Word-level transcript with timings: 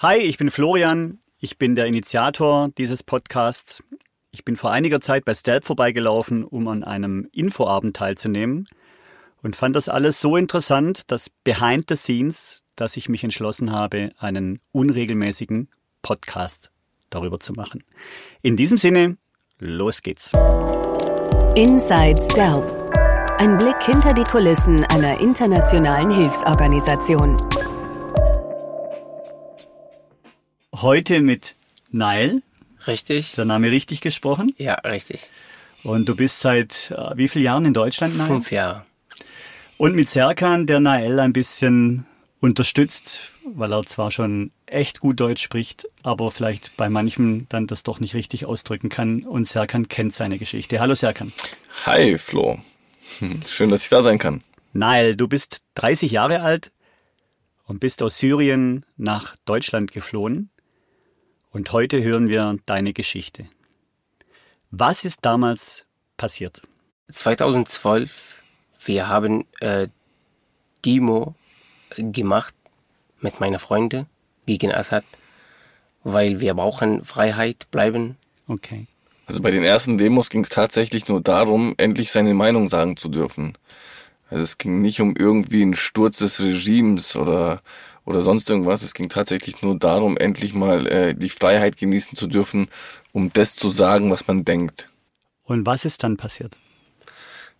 Hi, 0.00 0.18
ich 0.18 0.38
bin 0.38 0.52
Florian. 0.52 1.18
Ich 1.40 1.58
bin 1.58 1.74
der 1.74 1.86
Initiator 1.86 2.68
dieses 2.78 3.02
Podcasts. 3.02 3.82
Ich 4.30 4.44
bin 4.44 4.54
vor 4.54 4.70
einiger 4.70 5.00
Zeit 5.00 5.24
bei 5.24 5.34
Stealth 5.34 5.64
vorbeigelaufen, 5.64 6.44
um 6.44 6.68
an 6.68 6.84
einem 6.84 7.28
Infoabend 7.32 7.96
teilzunehmen 7.96 8.68
und 9.42 9.56
fand 9.56 9.74
das 9.74 9.88
alles 9.88 10.20
so 10.20 10.36
interessant, 10.36 11.10
das 11.10 11.30
Behind 11.42 11.86
the 11.88 11.96
Scenes, 11.96 12.62
dass 12.76 12.96
ich 12.96 13.08
mich 13.08 13.24
entschlossen 13.24 13.72
habe, 13.72 14.12
einen 14.20 14.60
unregelmäßigen 14.70 15.68
Podcast 16.00 16.70
darüber 17.10 17.40
zu 17.40 17.54
machen. 17.54 17.82
In 18.40 18.56
diesem 18.56 18.78
Sinne, 18.78 19.16
los 19.58 20.02
geht's. 20.02 20.30
Inside 21.56 22.20
Stealth. 22.30 22.88
Ein 23.38 23.58
Blick 23.58 23.82
hinter 23.82 24.12
die 24.12 24.22
Kulissen 24.22 24.84
einer 24.84 25.20
internationalen 25.20 26.12
Hilfsorganisation. 26.12 27.36
Heute 30.80 31.20
mit 31.20 31.56
Nile. 31.90 32.40
Richtig. 32.86 33.30
Ist 33.30 33.38
der 33.38 33.44
Name 33.44 33.72
richtig 33.72 34.00
gesprochen? 34.00 34.54
Ja, 34.58 34.74
richtig. 34.74 35.28
Und 35.82 36.08
du 36.08 36.14
bist 36.14 36.38
seit 36.38 36.92
äh, 36.92 37.16
wie 37.16 37.26
vielen 37.26 37.46
Jahren 37.46 37.64
in 37.64 37.74
Deutschland, 37.74 38.14
Nile? 38.14 38.26
Fünf 38.28 38.52
Jahre. 38.52 38.86
Und 39.76 39.96
mit 39.96 40.08
Serkan, 40.08 40.68
der 40.68 40.78
Nael 40.78 41.18
ein 41.18 41.32
bisschen 41.32 42.06
unterstützt, 42.38 43.32
weil 43.44 43.72
er 43.72 43.86
zwar 43.86 44.12
schon 44.12 44.52
echt 44.66 45.00
gut 45.00 45.18
Deutsch 45.18 45.42
spricht, 45.42 45.88
aber 46.04 46.30
vielleicht 46.30 46.76
bei 46.76 46.88
manchem 46.88 47.46
dann 47.48 47.66
das 47.66 47.82
doch 47.82 47.98
nicht 47.98 48.14
richtig 48.14 48.46
ausdrücken 48.46 48.88
kann. 48.88 49.24
Und 49.24 49.48
Serkan 49.48 49.88
kennt 49.88 50.14
seine 50.14 50.38
Geschichte. 50.38 50.78
Hallo 50.78 50.94
Serkan. 50.94 51.32
Hi 51.86 52.18
Flo. 52.18 52.60
Hm, 53.18 53.40
schön, 53.48 53.70
dass 53.70 53.82
ich 53.82 53.88
da 53.88 54.00
sein 54.00 54.18
kann. 54.18 54.44
Nael, 54.72 55.16
du 55.16 55.26
bist 55.26 55.62
30 55.74 56.12
Jahre 56.12 56.42
alt 56.42 56.70
und 57.64 57.80
bist 57.80 58.00
aus 58.00 58.18
Syrien 58.18 58.86
nach 58.96 59.34
Deutschland 59.44 59.90
geflohen. 59.90 60.50
Und 61.50 61.72
heute 61.72 62.02
hören 62.02 62.28
wir 62.28 62.56
deine 62.66 62.92
Geschichte. 62.92 63.46
Was 64.70 65.04
ist 65.04 65.20
damals 65.22 65.86
passiert? 66.18 66.60
2012, 67.10 68.34
wir 68.84 69.08
haben 69.08 69.46
äh, 69.60 69.88
Demo 70.84 71.34
gemacht 71.96 72.54
mit 73.20 73.40
meiner 73.40 73.58
Freunde 73.58 74.06
gegen 74.44 74.72
Assad, 74.72 75.04
weil 76.04 76.40
wir 76.40 76.52
brauchen 76.52 77.02
Freiheit 77.04 77.70
bleiben. 77.70 78.18
Okay. 78.46 78.86
Also 79.26 79.40
bei 79.40 79.50
den 79.50 79.64
ersten 79.64 79.96
Demos 79.96 80.28
ging 80.28 80.42
es 80.42 80.50
tatsächlich 80.50 81.08
nur 81.08 81.22
darum, 81.22 81.74
endlich 81.78 82.10
seine 82.10 82.34
Meinung 82.34 82.68
sagen 82.68 82.96
zu 82.96 83.08
dürfen. 83.08 83.56
Also 84.30 84.42
es 84.42 84.58
ging 84.58 84.80
nicht 84.82 85.00
um 85.00 85.16
irgendwie 85.16 85.62
einen 85.62 85.74
Sturz 85.74 86.18
des 86.18 86.40
Regimes 86.40 87.16
oder 87.16 87.62
oder 88.08 88.22
sonst 88.22 88.48
irgendwas. 88.48 88.82
Es 88.82 88.94
ging 88.94 89.10
tatsächlich 89.10 89.60
nur 89.60 89.78
darum, 89.78 90.16
endlich 90.16 90.54
mal 90.54 90.86
äh, 90.86 91.14
die 91.14 91.28
Freiheit 91.28 91.76
genießen 91.76 92.16
zu 92.16 92.26
dürfen, 92.26 92.68
um 93.12 93.30
das 93.30 93.54
zu 93.54 93.68
sagen, 93.68 94.10
was 94.10 94.26
man 94.26 94.46
denkt. 94.46 94.88
Und 95.44 95.66
was 95.66 95.84
ist 95.84 96.02
dann 96.02 96.16
passiert? 96.16 96.56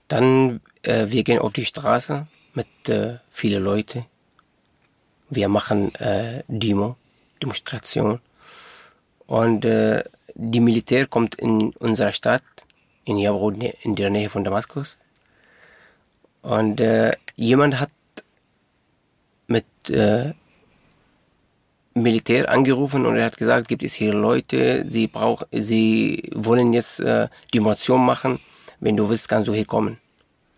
Dann 0.09 0.61
äh, 0.83 1.07
wir 1.09 1.23
gehen 1.23 1.39
auf 1.39 1.53
die 1.53 1.67
Straße 1.67 2.27
mit 2.55 2.89
äh, 2.89 3.19
vielen 3.29 3.63
Leuten. 3.63 4.07
Wir 5.29 5.51
machen 5.51 5.95
äh, 5.97 6.43
Demo, 6.49 6.97
Demonstration. 7.43 8.21
Und 9.27 9.67
äh, 9.67 10.03
die 10.35 10.61
Militär 10.61 11.07
kommt 11.07 11.35
in 11.35 11.75
unsere 11.79 12.15
Stadt, 12.15 12.43
in 13.05 13.19
Jabrod, 13.19 13.63
in 13.83 13.97
der 13.97 14.09
Nähe 14.09 14.31
von 14.31 14.45
Damaskus. 14.45 14.97
Und 16.41 16.81
äh, 16.81 17.11
jemand 17.37 17.79
hat 17.81 17.91
mit 19.47 19.67
äh, 19.91 20.33
Militär 22.03 22.51
angerufen 22.51 23.07
und 23.07 23.17
er 23.17 23.27
hat 23.27 23.37
gesagt, 23.37 23.69
gibt 23.69 23.83
es 23.83 23.95
hier 23.95 24.15
Leute, 24.15 24.85
sie 24.89 25.07
brauchen, 25.07 25.47
sie 25.53 26.31
wollen 26.35 26.73
jetzt 26.73 27.01
äh, 27.01 27.29
die 27.53 27.61
Motion 27.61 28.05
machen. 28.05 28.41
Wenn 28.81 28.97
du 28.97 29.09
willst, 29.09 29.29
kannst 29.29 29.49
du 29.49 29.55
hier 29.55 29.65
kommen. 29.65 29.99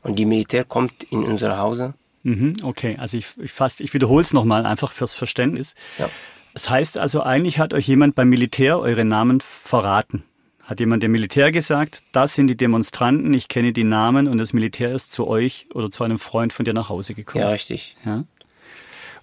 Und 0.03 0.19
die 0.19 0.27
Militär 0.27 0.65
kommt 0.65 1.05
in 1.05 1.25
unser 1.25 1.59
Hause. 1.59 1.95
Mhm, 2.23 2.55
okay, 2.63 2.97
also 2.99 3.17
ich, 3.17 3.27
ich 3.39 3.53
fast, 3.53 3.81
ich 3.81 3.95
wiederhole 3.95 4.23
es 4.23 4.33
nochmal 4.33 4.67
einfach 4.67 4.93
fürs 4.93 5.15
Verständnis. 5.15 5.75
Ja. 5.99 6.09
Das 6.53 6.69
heißt 6.69 6.99
also, 6.99 7.23
eigentlich 7.23 7.59
hat 7.59 7.73
euch 7.75 7.87
jemand 7.87 8.15
beim 8.15 8.29
Militär 8.29 8.79
eure 8.79 9.05
Namen 9.05 9.41
verraten. 9.41 10.25
Hat 10.65 10.81
jemand 10.81 11.03
dem 11.03 11.13
Militär 11.13 11.51
gesagt, 11.51 12.03
das 12.13 12.35
sind 12.35 12.47
die 12.47 12.57
Demonstranten, 12.57 13.35
ich 13.35 13.49
kenne 13.49 13.73
die 13.73 13.85
Namen 13.85 14.29
und 14.29 14.39
das 14.39 14.53
Militär 14.53 14.95
ist 14.95 15.13
zu 15.13 15.27
euch 15.27 15.67
oder 15.75 15.91
zu 15.91 16.05
einem 16.05 16.19
Freund 16.19 16.53
von 16.53 16.65
dir 16.65 16.75
nach 16.75 16.89
Hause 16.89 17.15
gekommen. 17.15 17.43
Ja, 17.43 17.51
richtig. 17.51 17.97
Ja. 18.05 18.25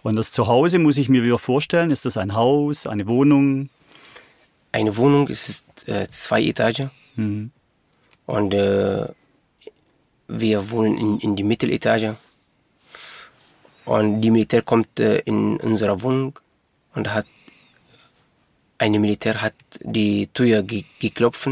Und 0.07 0.15
das 0.15 0.31
Zuhause 0.31 0.79
muss 0.79 0.95
ich 0.95 1.09
mir 1.09 1.21
wieder 1.21 1.37
vorstellen, 1.37 1.91
ist 1.91 2.05
das 2.05 2.15
ein 2.15 2.33
Haus, 2.33 2.87
eine 2.87 3.07
Wohnung? 3.07 3.67
Eine 4.71 4.95
Wohnung 4.95 5.27
ist 5.27 5.65
äh, 5.85 6.07
zwei 6.09 6.43
Etagen. 6.43 6.91
Mhm. 7.17 7.51
Und 8.25 8.53
äh, 8.53 9.09
wir 10.29 10.71
wohnen 10.71 10.97
in, 10.97 11.19
in 11.19 11.35
die 11.35 11.43
Mitteletage. 11.43 12.15
Und 13.83 14.21
die 14.21 14.31
Militär 14.31 14.61
kommt 14.61 14.97
äh, 15.01 15.17
in 15.25 15.57
unsere 15.57 16.01
Wohnung 16.01 16.39
und 16.95 17.13
hat 17.13 17.25
eine 18.77 18.99
Militär 18.99 19.41
hat 19.41 19.55
die 19.81 20.27
Tür 20.27 20.63
ge 20.63 20.85
geklopft. 20.99 21.49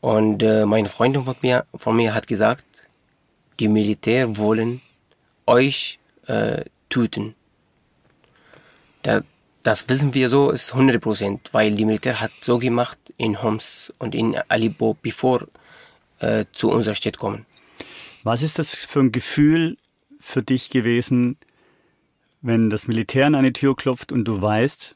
Und 0.00 0.42
äh, 0.42 0.64
meine 0.64 0.88
Freundin 0.88 1.26
von 1.26 1.36
mir, 1.42 1.66
von 1.74 1.96
mir 1.96 2.14
hat 2.14 2.26
gesagt, 2.26 2.64
die 3.58 3.68
Militär 3.68 4.38
wollen 4.38 4.80
euch 5.44 5.98
äh, 6.26 6.64
töten. 6.90 7.34
Da, 9.02 9.22
das 9.62 9.88
wissen 9.88 10.14
wir 10.14 10.28
so, 10.28 10.50
ist 10.50 10.72
100 10.72 11.00
Prozent, 11.00 11.48
weil 11.52 11.74
die 11.74 11.84
Militär 11.84 12.20
hat 12.20 12.32
so 12.40 12.58
gemacht 12.58 12.98
in 13.16 13.42
Homs 13.42 13.92
und 13.98 14.14
in 14.14 14.36
Aleppo, 14.48 14.96
bevor 15.00 15.46
äh, 16.18 16.44
zu 16.52 16.70
unserer 16.70 16.94
Stadt 16.94 17.18
kommen. 17.18 17.46
Was 18.22 18.42
ist 18.42 18.58
das 18.58 18.74
für 18.74 19.00
ein 19.00 19.12
Gefühl 19.12 19.78
für 20.20 20.42
dich 20.42 20.70
gewesen, 20.70 21.38
wenn 22.42 22.70
das 22.70 22.86
Militär 22.86 23.26
an 23.26 23.34
eine 23.34 23.52
Tür 23.52 23.74
klopft 23.76 24.12
und 24.12 24.24
du 24.24 24.40
weißt, 24.40 24.94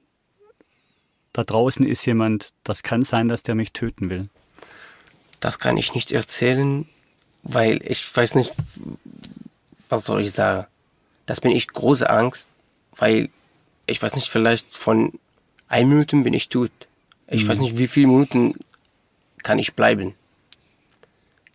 da 1.33 1.43
draußen 1.43 1.87
ist 1.87 2.05
jemand, 2.07 2.53
das 2.63 2.83
kann 2.83 3.05
sein, 3.05 3.29
dass 3.29 3.43
der 3.43 3.55
mich 3.55 3.73
töten 3.73 4.11
will? 4.11 4.29
Das 5.41 5.59
kann 5.59 5.77
ich 5.77 5.95
nicht 5.95 6.13
erzählen, 6.13 6.89
weil 7.43 7.81
ich 7.87 8.15
weiß 8.15 8.35
nicht, 8.35 8.53
was 9.89 10.07
soll 10.07 10.23
ich 10.23 10.33
sagen. 10.33 10.67
Das 11.27 11.41
bin 11.41 11.53
ich 11.53 11.69
große 11.69 12.09
Angst, 12.09 12.51
weil 12.97 13.29
ich 13.87 14.03
weiß 14.03 14.15
nicht, 14.15 14.29
vielleicht 14.29 14.77
von 14.77 15.13
ein 15.69 15.89
Minuten 15.89 16.25
bin 16.25 16.35
ich 16.35 16.49
tot. 16.49 16.71
Ich 17.29 17.45
Mhm. 17.45 17.49
weiß 17.49 17.59
nicht, 17.61 17.79
wie 17.79 17.87
viele 17.87 18.09
Minuten 18.09 18.55
kann 19.43 19.59
ich 19.59 19.75
bleiben. 19.75 20.15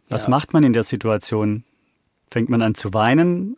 Was 0.10 0.24
Ja. 0.24 0.30
macht 0.30 0.54
man 0.54 0.64
in 0.64 0.74
der 0.74 0.84
Situation? 0.84 1.64
Fängt 2.32 2.50
man 2.50 2.62
an 2.62 2.76
zu 2.76 2.94
weinen 2.94 3.58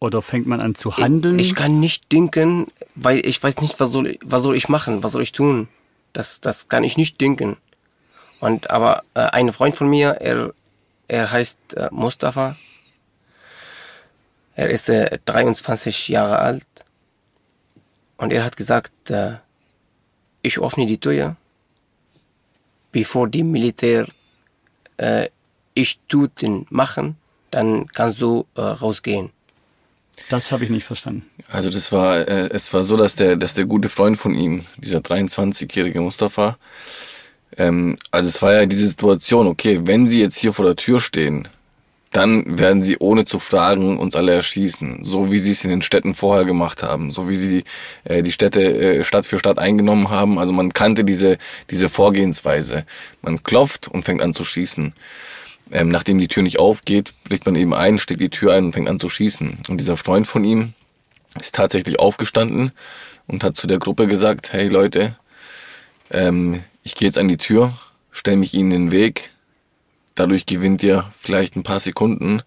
oder 0.00 0.22
fängt 0.22 0.46
man 0.46 0.60
an 0.60 0.74
zu 0.74 0.96
handeln? 0.96 1.38
Ich, 1.38 1.48
ich 1.48 1.54
kann 1.54 1.80
nicht 1.80 2.10
denken, 2.12 2.66
weil 2.94 3.24
ich 3.26 3.42
weiß 3.42 3.58
nicht, 3.60 3.78
was 3.80 3.90
soll, 3.90 4.08
ich- 4.08 4.18
was 4.24 4.42
soll 4.42 4.56
ich 4.56 4.68
machen, 4.68 5.02
was 5.02 5.12
soll 5.12 5.22
ich 5.22 5.32
tun. 5.32 5.68
Das, 6.12 6.40
das 6.40 6.68
kann 6.68 6.84
ich 6.84 6.96
nicht 6.96 7.20
denken. 7.20 7.56
Und 8.40 8.70
aber 8.70 9.02
äh, 9.14 9.20
ein 9.20 9.52
Freund 9.52 9.74
von 9.76 9.88
mir, 9.88 10.10
er, 10.20 10.52
er 11.08 11.30
heißt 11.30 11.58
äh, 11.74 11.88
Mustafa. 11.90 12.56
Er 14.58 14.70
ist 14.70 14.88
äh, 14.88 15.20
23 15.24 16.08
Jahre 16.08 16.40
alt. 16.40 16.66
Und 18.16 18.32
er 18.32 18.44
hat 18.44 18.56
gesagt, 18.56 19.08
äh, 19.08 19.34
ich 20.42 20.58
öffne 20.58 20.84
die 20.84 20.98
Tür, 20.98 21.36
bevor 22.90 23.28
die 23.28 23.44
Militär 23.44 24.08
äh, 24.96 25.28
ich 25.74 26.00
Tuten 26.08 26.66
machen, 26.70 27.16
dann 27.52 27.86
kannst 27.92 28.20
du 28.20 28.46
äh, 28.56 28.60
rausgehen. 28.62 29.30
das 30.28 30.50
habe 30.50 30.64
ich 30.64 30.70
nicht 30.70 30.84
verstanden. 30.84 31.24
Also 31.52 31.70
das 31.70 31.92
war, 31.92 32.16
äh, 32.16 32.48
es 32.50 32.74
war 32.74 32.82
so, 32.82 32.96
dass 32.96 33.14
der, 33.14 33.36
dass 33.36 33.54
der 33.54 33.64
gute 33.64 33.88
Freund 33.88 34.18
von 34.18 34.34
ihm, 34.34 34.66
dieser 34.76 34.98
23-jährige 34.98 36.00
Mustafa, 36.00 36.58
ähm, 37.56 37.96
also 38.10 38.28
es 38.28 38.42
war 38.42 38.54
ja 38.54 38.66
diese 38.66 38.88
Situation, 38.88 39.46
okay, 39.46 39.82
wenn 39.84 40.08
sie 40.08 40.20
jetzt 40.20 40.36
hier 40.36 40.52
vor 40.52 40.64
der 40.64 40.74
Tür 40.74 40.98
stehen, 40.98 41.46
dann 42.12 42.58
werden 42.58 42.82
sie 42.82 42.96
ohne 42.98 43.24
zu 43.26 43.38
fragen 43.38 43.98
uns 43.98 44.16
alle 44.16 44.32
erschießen, 44.32 45.04
so 45.04 45.30
wie 45.30 45.38
sie 45.38 45.52
es 45.52 45.64
in 45.64 45.70
den 45.70 45.82
Städten 45.82 46.14
vorher 46.14 46.44
gemacht 46.44 46.82
haben, 46.82 47.10
so 47.10 47.28
wie 47.28 47.36
sie 47.36 47.64
äh, 48.04 48.22
die 48.22 48.32
Städte 48.32 48.62
äh, 48.62 49.04
Stadt 49.04 49.26
für 49.26 49.38
Stadt 49.38 49.58
eingenommen 49.58 50.08
haben. 50.08 50.38
Also 50.38 50.52
man 50.52 50.72
kannte 50.72 51.04
diese 51.04 51.38
diese 51.70 51.88
Vorgehensweise. 51.88 52.86
Man 53.20 53.42
klopft 53.42 53.88
und 53.88 54.04
fängt 54.04 54.22
an 54.22 54.34
zu 54.34 54.44
schießen. 54.44 54.94
Ähm, 55.70 55.88
nachdem 55.88 56.18
die 56.18 56.28
Tür 56.28 56.42
nicht 56.42 56.58
aufgeht, 56.58 57.12
bricht 57.24 57.44
man 57.44 57.54
eben 57.54 57.74
ein, 57.74 57.98
steckt 57.98 58.22
die 58.22 58.30
Tür 58.30 58.54
ein 58.54 58.66
und 58.66 58.72
fängt 58.72 58.88
an 58.88 59.00
zu 59.00 59.10
schießen. 59.10 59.58
Und 59.68 59.78
dieser 59.78 59.98
Freund 59.98 60.26
von 60.26 60.44
ihm 60.44 60.72
ist 61.38 61.54
tatsächlich 61.54 61.98
aufgestanden 61.98 62.72
und 63.26 63.44
hat 63.44 63.56
zu 63.56 63.66
der 63.66 63.78
Gruppe 63.78 64.06
gesagt, 64.06 64.52
hey 64.52 64.68
Leute, 64.68 65.16
ähm, 66.10 66.64
ich 66.82 66.94
gehe 66.94 67.06
jetzt 67.06 67.18
an 67.18 67.28
die 67.28 67.36
Tür, 67.36 67.74
stell 68.12 68.36
mich 68.36 68.54
ihnen 68.54 68.70
in 68.70 68.84
den 68.86 68.92
Weg, 68.92 69.30
dadurch 70.18 70.46
gewinnt 70.46 70.82
ihr 70.82 71.10
vielleicht 71.16 71.56
ein 71.56 71.62
paar 71.62 71.80
Sekunden 71.80 72.42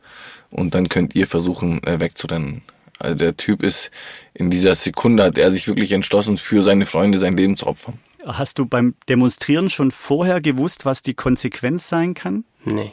und 0.49 0.75
dann 0.75 0.89
könnt 0.89 1.15
ihr 1.15 1.27
versuchen 1.27 1.83
äh, 1.83 1.99
wegzurennen. 1.99 2.61
Also 2.99 3.17
der 3.17 3.35
Typ 3.37 3.63
ist 3.63 3.89
in 4.33 4.49
dieser 4.51 4.75
Sekunde 4.75 5.23
hat 5.23 5.37
er 5.37 5.51
sich 5.51 5.67
wirklich 5.67 5.91
entschlossen, 5.91 6.37
für 6.37 6.61
seine 6.61 6.85
Freunde 6.85 7.17
sein 7.17 7.35
Leben 7.35 7.57
zu 7.57 7.65
opfern. 7.67 7.97
Hast 8.25 8.59
du 8.59 8.65
beim 8.67 8.93
Demonstrieren 9.09 9.69
schon 9.71 9.89
vorher 9.91 10.39
gewusst, 10.41 10.85
was 10.85 11.01
die 11.01 11.15
Konsequenz 11.15 11.87
sein 11.87 12.13
kann? 12.13 12.45
Nee, 12.63 12.91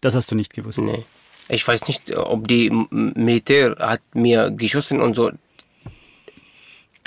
Das 0.00 0.14
hast 0.14 0.30
du 0.30 0.36
nicht 0.36 0.54
gewusst. 0.54 0.78
nee. 0.78 1.04
Ich 1.48 1.66
weiß 1.66 1.88
nicht, 1.88 2.14
ob 2.14 2.46
die 2.46 2.70
Militär 2.90 3.74
hat 3.80 4.02
mir 4.12 4.50
geschossen 4.50 5.00
und 5.00 5.16
so. 5.16 5.30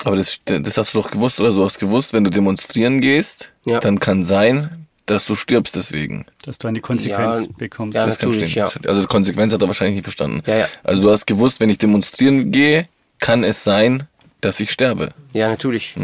Aber 0.04 0.16
das, 0.16 0.40
das 0.46 0.78
hast 0.78 0.94
du 0.96 1.02
doch 1.02 1.12
gewusst, 1.12 1.40
oder? 1.40 1.52
Du 1.52 1.64
hast 1.64 1.78
gewusst, 1.80 2.12
wenn 2.12 2.24
du 2.24 2.32
demonstrieren 2.32 3.02
gehst, 3.02 3.54
Ja. 3.66 3.80
dann 3.80 4.00
kann 4.00 4.24
sein, 4.24 4.81
dass 5.06 5.26
du 5.26 5.36
stirbst 5.36 5.76
deswegen. 5.76 6.26
Dass 6.44 6.58
du 6.58 6.68
eine 6.68 6.80
Konsequenz 6.82 7.46
Ja, 7.48 7.54
bekommst. 7.58 7.96
ja. 7.96 8.06
Das 8.06 8.20
kann 8.20 8.34
stehen. 8.34 8.50
ja. 8.50 8.70
Also 8.88 9.02
die 9.02 9.08
Konsequenz 9.08 9.54
hat 9.54 9.62
er 9.62 9.68
wahrscheinlich 9.68 9.96
nicht 9.96 10.04
verstanden. 10.06 10.42
Ja, 10.46 10.58
ja. 10.58 10.68
Also 10.84 11.02
du 11.02 11.12
hast 11.12 11.26
gewusst, 11.28 11.60
wenn 11.60 11.70
ich 11.70 11.78
demonstrieren 11.80 12.52
gehe, 12.52 12.88
kann 13.20 13.44
es 13.44 13.64
sein, 13.64 14.08
dass 14.42 14.60
ich 14.60 14.72
sterbe. 14.72 15.14
Ja, 15.34 15.50
natürlich. 15.50 15.96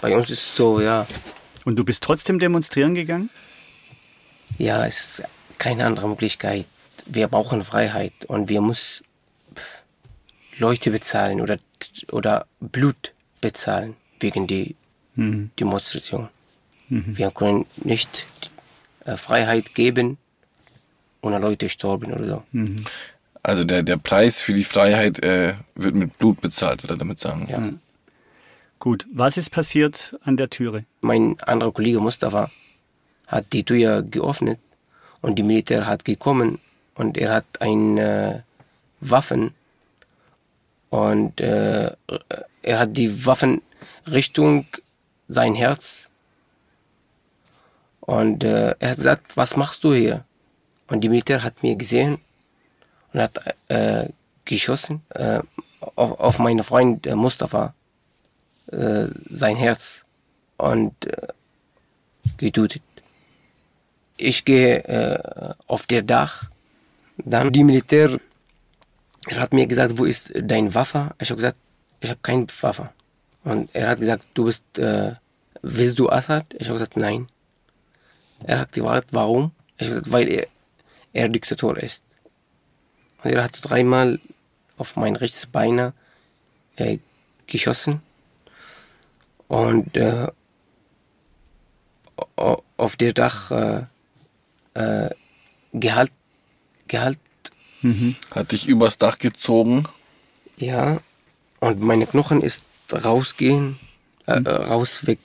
Bei 0.00 0.16
uns 0.16 0.30
ist 0.30 0.56
so, 0.56 0.80
ja. 0.80 1.06
Und 1.64 1.76
du 1.76 1.84
bist 1.84 2.02
trotzdem 2.02 2.38
demonstrieren 2.38 2.94
gegangen? 2.94 3.30
Ja, 4.58 4.86
es 4.86 5.18
ist 5.20 5.22
keine 5.58 5.86
andere 5.86 6.08
Möglichkeit. 6.08 6.66
Wir 7.06 7.28
brauchen 7.28 7.62
Freiheit 7.62 8.12
und 8.26 8.48
wir 8.48 8.60
müssen 8.60 9.04
Leute 10.58 10.90
bezahlen 10.90 11.40
oder, 11.40 11.58
oder 12.10 12.46
Blut 12.60 13.12
bezahlen 13.40 13.96
wegen 14.20 14.46
die 14.46 14.76
Demonstration. 15.16 16.28
Wir 16.88 17.30
können 17.30 17.66
nicht 17.84 18.26
äh, 19.04 19.16
Freiheit 19.16 19.74
geben, 19.74 20.18
ohne 21.22 21.38
Leute 21.38 21.68
sterben 21.68 22.12
oder 22.12 22.26
so. 22.26 22.42
Also 23.42 23.64
der, 23.64 23.82
der 23.82 23.96
Preis 23.96 24.40
für 24.40 24.52
die 24.52 24.64
Freiheit 24.64 25.22
äh, 25.22 25.54
wird 25.74 25.94
mit 25.94 26.18
Blut 26.18 26.40
bezahlt, 26.40 26.82
will 26.82 26.90
er 26.90 26.96
damit 26.96 27.18
sagen. 27.18 27.46
Ja. 27.50 27.72
Gut, 28.78 29.06
was 29.12 29.36
ist 29.36 29.50
passiert 29.50 30.16
an 30.22 30.36
der 30.36 30.50
Türe? 30.50 30.84
Mein 31.00 31.36
anderer 31.40 31.72
Kollege 31.72 32.00
Mustafa 32.00 32.50
hat 33.26 33.52
die 33.52 33.64
Tür 33.64 34.02
geöffnet 34.02 34.58
und 35.20 35.38
die 35.38 35.42
Militär 35.42 35.86
hat 35.86 36.04
gekommen 36.04 36.58
und 36.94 37.16
er 37.16 37.34
hat 37.34 37.46
eine 37.60 38.44
Waffen 39.00 39.54
und 40.90 41.40
äh, 41.40 41.90
er 42.62 42.78
hat 42.78 42.96
die 42.96 43.26
Waffen 43.26 43.62
Richtung 44.06 44.66
sein 45.28 45.54
Herz 45.54 46.11
und 48.12 48.44
äh, 48.44 48.74
er 48.78 48.90
hat 48.90 48.96
gesagt, 48.98 49.38
was 49.38 49.56
machst 49.56 49.82
du 49.84 49.94
hier? 49.94 50.26
Und 50.88 51.00
die 51.00 51.08
Militär 51.08 51.42
hat 51.42 51.62
mir 51.62 51.76
gesehen 51.76 52.18
und 53.12 53.20
hat 53.20 53.40
äh, 53.68 54.10
geschossen 54.44 55.00
äh, 55.14 55.40
auf, 55.96 56.20
auf 56.20 56.38
meinen 56.38 56.62
Freund 56.62 57.06
äh, 57.06 57.14
Mustafa 57.14 57.72
äh, 58.70 59.06
sein 59.30 59.56
Herz 59.56 60.04
und 60.58 60.92
äh, 61.06 61.28
getötet. 62.36 62.82
Ich 64.18 64.44
gehe 64.44 65.56
auf 65.66 65.86
der 65.86 66.02
Dach, 66.02 66.50
dann 67.16 67.50
die 67.50 67.64
Militär, 67.64 68.20
er 69.26 69.40
hat 69.40 69.52
mir 69.52 69.66
gesagt, 69.66 69.98
wo 69.98 70.04
ist 70.04 70.32
dein 70.38 70.74
Waffe? 70.74 71.14
Ich 71.18 71.30
habe 71.30 71.40
gesagt, 71.40 71.56
ich 72.00 72.10
habe 72.10 72.20
keine 72.22 72.46
Waffe. 72.60 72.90
Und 73.42 73.74
er 73.74 73.88
hat 73.88 73.98
gesagt, 73.98 74.26
du 74.34 74.44
bist, 74.44 74.64
willst 75.62 75.98
du 75.98 76.08
Assad? 76.08 76.46
Ich 76.58 76.68
habe 76.68 76.78
gesagt, 76.78 76.96
nein. 76.96 77.26
Er 78.44 78.60
hat 78.60 78.72
gefragt, 78.72 79.08
warum? 79.12 79.52
Ich 79.78 79.86
habe 79.86 80.00
gesagt, 80.00 80.12
weil 80.12 80.28
er, 80.28 80.46
er 81.12 81.28
Diktator 81.28 81.76
ist. 81.76 82.04
Und 83.22 83.30
er 83.30 83.44
hat 83.44 83.58
dreimal 83.62 84.20
auf 84.78 84.96
mein 84.96 85.16
rechtes 85.16 85.46
Bein 85.46 85.92
äh, 86.76 86.98
geschossen 87.46 88.02
und 89.48 89.96
äh, 89.96 90.28
auf 92.76 92.96
der 92.96 93.12
Dach 93.12 93.50
äh, 93.50 93.82
äh, 94.74 95.10
Gehalt, 95.72 96.12
Gehalt, 96.88 97.18
Hat 98.30 98.52
dich 98.52 98.66
übers 98.68 98.98
Dach 98.98 99.18
gezogen. 99.18 99.84
ja, 100.56 101.00
und 101.60 101.80
meine 101.80 102.06
Knochen 102.06 102.42
ist 102.42 102.62
rausgehen, 102.92 103.78
äh, 104.26 104.40
äh, 104.42 104.48
raus 104.50 105.06
weg, 105.06 105.18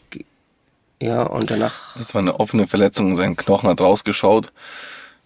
ja, 1.02 1.24
und 1.24 1.52
danach, 1.52 1.96
Das 1.98 2.14
war 2.14 2.22
eine 2.22 2.40
offene 2.40 2.68
Verletzung. 2.68 3.16
Sein 3.16 3.36
Knochen 3.36 3.70
hat 3.70 3.82
rausgeschaut 3.82 4.52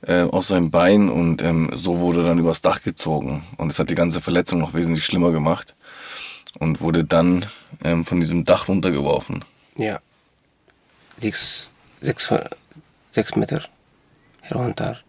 äh, 0.02 0.24
aus 0.24 0.50
seinem 0.50 0.72
Bein 0.72 1.10
und 1.10 1.42
ähm, 1.42 1.72
so 1.74 2.00
wurde 2.00 2.24
dann 2.24 2.40
übers 2.40 2.62
Dach 2.62 2.82
gezogen. 2.82 3.44
Und 3.58 3.72
es 3.72 3.80
hat 3.80 3.90
die 3.90 3.96
ganze 3.96 4.22
Verletzung 4.22 4.60
noch 4.60 4.74
wesentlich 4.74 5.06
schlimmer 5.06 5.32
gemacht 5.32 5.76
und 6.60 6.82
wurde 6.82 7.04
dann 7.04 7.46
ähm, 7.84 8.06
von 8.06 8.20
diesem 8.20 8.44
Dach 8.46 8.68
runtergeworfen. 8.68 9.46
ja, 9.78 10.00
sechs, 11.18 11.70
sechs, 11.98 12.30
sechs 13.12 13.36
Meter 13.36 13.64
herunter. 14.42 15.00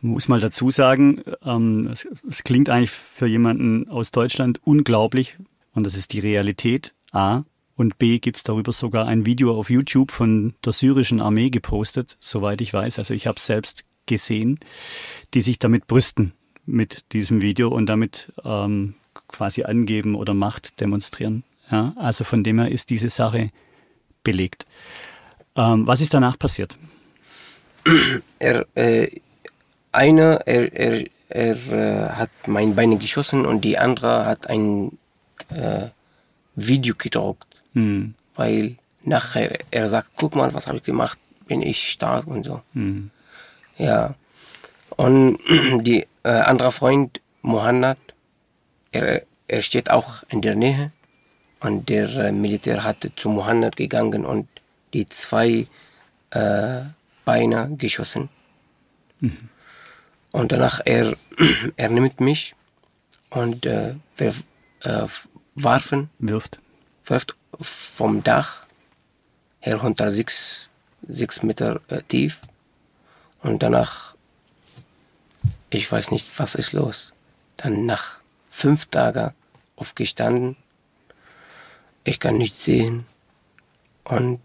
muss 0.00 0.28
mal 0.28 0.40
dazu 0.40 0.70
sagen, 0.70 1.22
ähm, 1.44 1.90
es, 1.92 2.08
es 2.28 2.44
klingt 2.44 2.70
eigentlich 2.70 2.90
für 2.90 3.26
jemanden 3.26 3.88
aus 3.88 4.10
Deutschland 4.12 4.60
unglaublich 4.64 5.36
und 5.74 5.84
das 5.84 5.94
ist 5.94 6.12
die 6.12 6.20
Realität. 6.20 6.94
A. 7.12 7.42
Und 7.80 7.98
B 7.98 8.18
gibt 8.18 8.36
es 8.36 8.42
darüber 8.42 8.72
sogar 8.72 9.06
ein 9.06 9.24
Video 9.24 9.58
auf 9.58 9.70
YouTube 9.70 10.10
von 10.10 10.52
der 10.62 10.74
syrischen 10.74 11.22
Armee 11.22 11.48
gepostet, 11.48 12.18
soweit 12.20 12.60
ich 12.60 12.74
weiß. 12.74 12.98
Also 12.98 13.14
ich 13.14 13.26
habe 13.26 13.36
es 13.38 13.46
selbst 13.46 13.86
gesehen, 14.04 14.60
die 15.32 15.40
sich 15.40 15.58
damit 15.58 15.86
brüsten 15.86 16.34
mit 16.66 17.14
diesem 17.14 17.40
Video 17.40 17.68
und 17.68 17.86
damit 17.86 18.34
ähm, 18.44 18.96
quasi 19.28 19.62
angeben 19.62 20.14
oder 20.14 20.34
Macht 20.34 20.78
demonstrieren. 20.82 21.42
Ja, 21.70 21.94
also 21.96 22.22
von 22.22 22.44
dem 22.44 22.58
her 22.58 22.70
ist 22.70 22.90
diese 22.90 23.08
Sache 23.08 23.50
belegt. 24.24 24.66
Ähm, 25.56 25.86
was 25.86 26.02
ist 26.02 26.12
danach 26.12 26.38
passiert? 26.38 26.76
er, 28.38 28.66
äh, 28.74 29.08
einer, 29.90 30.46
er, 30.46 30.70
er, 30.74 31.06
er 31.30 31.72
äh, 31.72 32.10
hat 32.10 32.30
mein 32.46 32.74
Bein 32.74 32.98
geschossen 32.98 33.46
und 33.46 33.64
die 33.64 33.78
andere 33.78 34.26
hat 34.26 34.50
ein 34.50 34.98
äh, 35.48 35.88
Video 36.56 36.94
gedruckt, 36.98 37.49
Hm. 37.74 38.14
weil 38.34 38.76
nachher 39.02 39.58
er 39.70 39.88
sagt, 39.88 40.10
guck 40.16 40.34
mal, 40.34 40.52
was 40.54 40.66
habe 40.66 40.78
ich 40.78 40.82
gemacht, 40.82 41.18
bin 41.46 41.62
ich 41.62 41.90
stark 41.90 42.26
und 42.26 42.44
so. 42.44 42.62
Hm. 42.74 43.10
Ja. 43.76 44.14
Und 44.96 45.38
die 45.82 46.06
äh, 46.22 46.28
andere 46.30 46.72
Freund, 46.72 47.20
Mohammed, 47.42 47.98
er, 48.92 49.22
er 49.48 49.62
steht 49.62 49.90
auch 49.90 50.22
in 50.28 50.40
der 50.42 50.54
Nähe 50.54 50.92
und 51.60 51.88
der 51.88 52.08
äh, 52.16 52.32
Militär 52.32 52.84
hat 52.84 53.08
zu 53.16 53.28
Mohammed 53.28 53.76
gegangen 53.76 54.24
und 54.24 54.48
die 54.92 55.06
zwei 55.06 55.66
äh, 56.30 56.80
Beine 57.24 57.70
geschossen. 57.76 58.28
Und 60.32 60.52
danach 60.52 60.80
er, 60.84 61.16
er 61.76 61.88
nimmt 61.90 62.20
mich 62.20 62.54
und 63.30 63.66
äh, 63.66 63.94
wirf, 64.16 64.44
äh, 64.82 65.06
warfen, 65.54 66.10
Wirft. 66.18 66.60
wirft 67.04 67.36
vom 67.60 68.22
Dach 68.22 68.66
herunter 69.60 70.10
sechs, 70.10 70.68
sechs 71.06 71.42
Meter 71.42 71.80
äh, 71.88 72.02
tief 72.02 72.40
und 73.42 73.62
danach, 73.62 74.14
ich 75.70 75.90
weiß 75.90 76.10
nicht, 76.10 76.26
was 76.38 76.54
ist 76.54 76.72
los. 76.72 77.12
Dann 77.56 77.86
nach 77.86 78.20
fünf 78.50 78.86
Tagen 78.86 79.34
aufgestanden, 79.76 80.56
ich 82.04 82.18
kann 82.18 82.38
nicht 82.38 82.56
sehen 82.56 83.06
und 84.04 84.40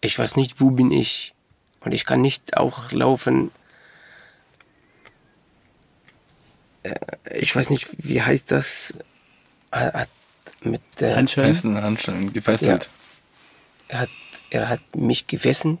ich 0.00 0.18
weiß 0.18 0.36
nicht, 0.36 0.60
wo 0.60 0.70
bin 0.70 0.90
ich 0.90 1.32
und 1.80 1.92
ich 1.94 2.04
kann 2.04 2.20
nicht 2.20 2.56
auch 2.56 2.92
laufen. 2.92 3.50
Äh, 6.82 6.94
Ich 7.38 7.54
weiß 7.56 7.70
nicht, 7.70 7.86
wie 7.98 8.20
heißt 8.20 8.50
das? 8.50 8.94
Mit 10.62 10.82
äh, 11.00 11.14
Handschellen? 11.14 11.54
Festen 11.54 11.82
Handschellen 11.82 12.32
gefesselt. 12.32 12.88
er 13.88 14.00
hat, 14.00 14.08
er 14.50 14.68
hat 14.68 14.80
mich 14.96 15.26
gefesselt 15.26 15.78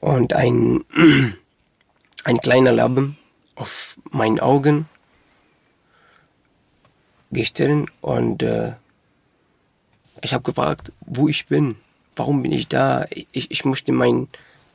und 0.00 0.32
ein, 0.32 0.84
ein 2.24 2.38
kleiner 2.38 2.72
Lappen 2.72 3.16
auf 3.56 3.98
meinen 4.10 4.40
Augen 4.40 4.88
gestellt 7.30 7.88
und 8.00 8.42
äh, 8.42 8.72
ich 10.22 10.32
habe 10.32 10.44
gefragt, 10.44 10.92
wo 11.00 11.28
ich 11.28 11.46
bin, 11.46 11.76
warum 12.16 12.42
bin 12.42 12.52
ich 12.52 12.68
da? 12.68 13.06
Ich, 13.10 13.50
ich 13.50 13.64
möchte 13.64 13.92
mein, 13.92 14.28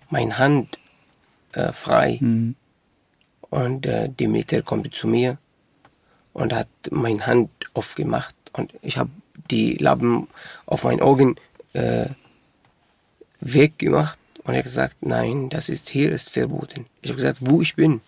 mein 0.10 0.38
Hand 0.38 0.80
äh, 1.52 1.72
frei. 1.72 2.18
Mhm. 2.22 2.56
Und 3.50 3.86
äh, 3.86 4.10
die 4.10 4.28
Militär 4.28 4.64
kommt 4.64 4.94
zu 4.94 5.08
mir 5.08 5.38
und 6.34 6.54
hat 6.54 6.68
meine 6.92 7.26
Hand 7.26 7.50
aufgemacht 7.74 8.36
und 8.54 8.74
ich 8.82 8.98
habe 8.98 9.10
die 9.52 9.76
Lappen 9.76 10.28
auf 10.66 10.84
meinen 10.84 11.02
Augen 11.02 11.36
äh, 11.74 12.08
weggemacht 13.40 14.18
und 14.44 14.54
er 14.54 14.60
hat 14.60 14.66
gesagt, 14.66 14.98
nein, 15.06 15.50
das 15.50 15.70
ist 15.70 15.90
hier 15.90 16.12
ist 16.12 16.30
verboten. 16.30 16.86
Ich 17.02 17.10
habe 17.10 17.18
gesagt, 17.18 17.40
wo 17.42 17.62
ich 17.62 17.76
bin, 17.76 18.02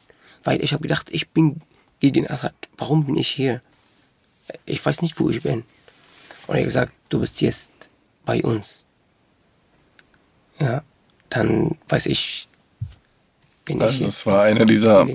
Weil 0.43 0.63
ich 0.63 0.73
habe 0.73 0.83
gedacht, 0.83 1.09
ich 1.11 1.29
bin 1.29 1.59
gegen 1.99 2.29
Assad. 2.29 2.53
Warum 2.77 3.05
bin 3.07 3.17
ich 3.17 3.29
hier? 3.29 3.61
Ich 4.65 4.85
weiß 4.85 5.01
nicht, 5.01 5.19
wo 5.19 5.29
ich 5.31 5.41
bin. 5.41 5.63
Und 6.45 6.55
er 6.55 6.61
hat 6.61 6.65
gesagt, 6.65 6.93
du 7.09 7.19
bist 7.19 7.41
jetzt 7.41 7.71
bei 8.25 8.43
uns. 8.43 8.85
Ja, 10.59 10.83
dann 11.29 11.77
weiß 11.89 12.05
ich, 12.05 12.47
bin 13.65 13.77
ich 13.77 13.83
Also 13.83 13.97
hier. 13.97 14.07
es 14.07 14.25
war 14.27 14.43
einer 14.43 14.65
dieser, 14.65 15.07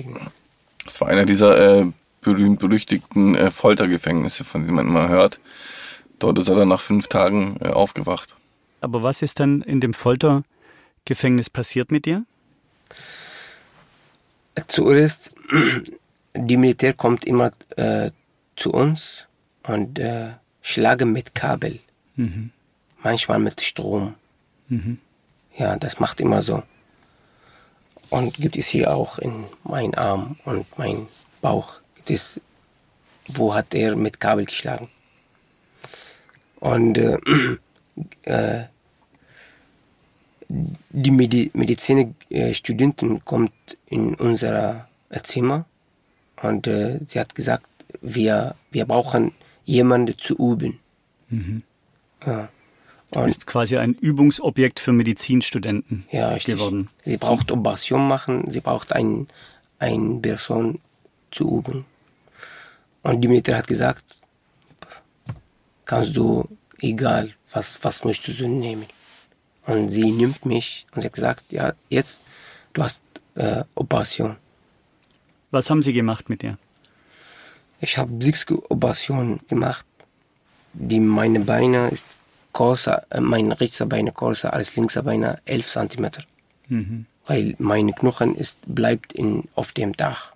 es 0.85 0.99
war 0.99 1.07
einer 1.07 1.25
dieser 1.25 1.79
äh, 1.81 1.91
berühmt-berüchtigten 2.21 3.35
äh, 3.35 3.51
Foltergefängnisse, 3.51 4.43
von 4.43 4.63
denen 4.63 4.75
man 4.75 4.87
immer 4.87 5.09
hört. 5.09 5.39
Dort 6.19 6.37
ist 6.37 6.47
er 6.49 6.55
dann 6.55 6.69
nach 6.69 6.81
fünf 6.81 7.07
Tagen 7.07 7.57
äh, 7.61 7.69
aufgewacht. 7.69 8.35
Aber 8.79 9.03
was 9.03 9.21
ist 9.21 9.39
dann 9.39 9.61
in 9.61 9.79
dem 9.79 9.93
Foltergefängnis 9.93 11.49
passiert 11.49 11.91
mit 11.91 12.05
dir? 12.05 12.25
Zuerst, 14.67 15.35
die 16.35 16.57
Militär 16.57 16.93
kommt 16.93 17.25
immer 17.25 17.51
äh, 17.77 18.11
zu 18.55 18.71
uns 18.71 19.27
und 19.63 19.97
äh, 19.99 20.31
schlagen 20.61 21.11
mit 21.11 21.33
Kabel. 21.35 21.79
Manchmal 23.01 23.39
mit 23.39 23.61
Strom. 23.61 24.13
Ja, 25.57 25.75
das 25.75 25.99
macht 25.99 26.21
immer 26.21 26.41
so. 26.43 26.61
Und 28.09 28.35
gibt 28.35 28.57
es 28.57 28.67
hier 28.67 28.93
auch 28.93 29.17
in 29.17 29.45
meinen 29.63 29.95
Arm 29.95 30.37
und 30.45 30.65
mein 30.77 31.07
Bauch. 31.41 31.81
Es, 32.11 32.39
wo 33.27 33.53
hat 33.53 33.73
er 33.73 33.95
mit 33.95 34.19
Kabel 34.19 34.45
geschlagen? 34.45 34.89
Und 36.59 36.97
äh, 36.97 37.17
äh, 38.23 38.65
die 40.47 41.11
Medi 41.11 41.49
Medizinstudenten 41.53 43.23
kommt 43.25 43.53
in 43.87 44.15
unser 44.15 44.87
Zimmer 45.23 45.65
und 46.41 46.67
äh, 46.67 46.99
sie 47.07 47.19
hat 47.19 47.35
gesagt, 47.35 47.67
wir, 48.01 48.55
wir 48.71 48.85
brauchen 48.85 49.33
jemanden 49.65 50.17
zu 50.17 50.35
üben. 50.35 50.79
Ja. 52.25 52.49
Du 53.11 53.19
Und, 53.19 53.25
bist 53.25 53.45
quasi 53.45 53.77
ein 53.77 53.93
Übungsobjekt 53.93 54.79
für 54.79 54.93
Medizinstudenten 54.93 56.05
ja, 56.11 56.29
richtig. 56.29 56.55
geworden. 56.55 56.87
Sie 57.03 57.17
braucht 57.17 57.51
Operation 57.51 58.07
machen, 58.07 58.49
sie 58.49 58.61
braucht 58.61 58.93
ein, 58.93 59.27
eine 59.79 60.19
Person 60.19 60.79
zu 61.29 61.57
üben. 61.57 61.85
Und 63.03 63.21
die 63.21 63.27
Militär 63.27 63.57
hat 63.57 63.67
gesagt, 63.67 64.03
kannst 65.85 66.15
du, 66.15 66.47
egal, 66.79 67.33
was, 67.51 67.83
was 67.83 68.03
möchtest 68.03 68.39
du 68.39 68.47
nehmen. 68.47 68.85
Und 69.65 69.89
sie 69.89 70.11
nimmt 70.11 70.45
mich 70.45 70.85
und 70.93 71.01
sie 71.01 71.07
hat 71.07 71.13
gesagt, 71.13 71.51
ja, 71.51 71.73
jetzt, 71.89 72.23
du 72.73 72.83
hast 72.83 73.01
äh, 73.35 73.63
Operation. 73.75 74.35
Was 75.51 75.69
haben 75.69 75.83
sie 75.83 75.93
gemacht 75.93 76.29
mit 76.29 76.41
dir? 76.41 76.57
Ich 77.79 77.97
habe 77.97 78.11
sechs 78.23 78.45
Operationen 78.69 79.39
gemacht. 79.47 79.85
Die 80.73 80.99
meine 80.99 81.41
Beine 81.41 81.89
ist 81.89 82.05
größer, 82.53 83.05
äh, 83.09 83.21
mein 83.21 83.51
rechter 83.51 83.85
Beine 83.85 84.11
größer 84.11 84.53
als 84.53 84.75
linker 84.75 85.03
Beine 85.03 85.39
11 85.45 85.67
Zentimeter. 85.67 86.23
Weil 87.27 87.55
meine 87.59 87.93
Knochen 87.93 88.35
ist, 88.35 88.57
bleibt 88.65 89.13
in, 89.13 89.43
auf 89.55 89.71
dem 89.73 89.93
Dach. 89.93 90.33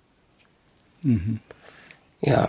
Ja. 2.20 2.48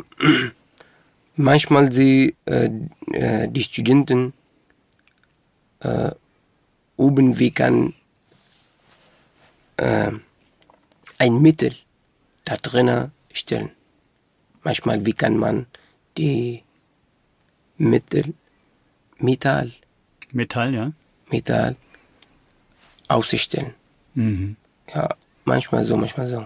Manchmal 1.36 1.92
sie, 1.92 2.36
äh, 2.46 2.70
äh, 3.12 3.48
die 3.48 3.64
Studenten 3.64 4.34
äh, 5.82 6.12
oben 6.96 7.38
wie 7.38 7.52
kann 7.52 7.94
äh, 9.78 10.12
ein 11.20 11.42
Mittel 11.42 11.74
da 12.46 12.58
drinnen 12.58 13.12
stellen. 13.34 13.70
Manchmal 14.64 15.06
wie 15.06 15.14
kann 15.14 15.38
man 15.38 15.68
die 16.18 16.64
Mittel, 17.78 18.34
Metall, 19.20 19.72
Metall, 20.32 20.74
ja? 20.74 20.92
Metall 21.30 21.76
ausstellen. 23.08 23.74
Ja, 24.94 25.16
manchmal 25.46 25.86
so, 25.86 25.96
manchmal 25.98 26.30
so. 26.30 26.46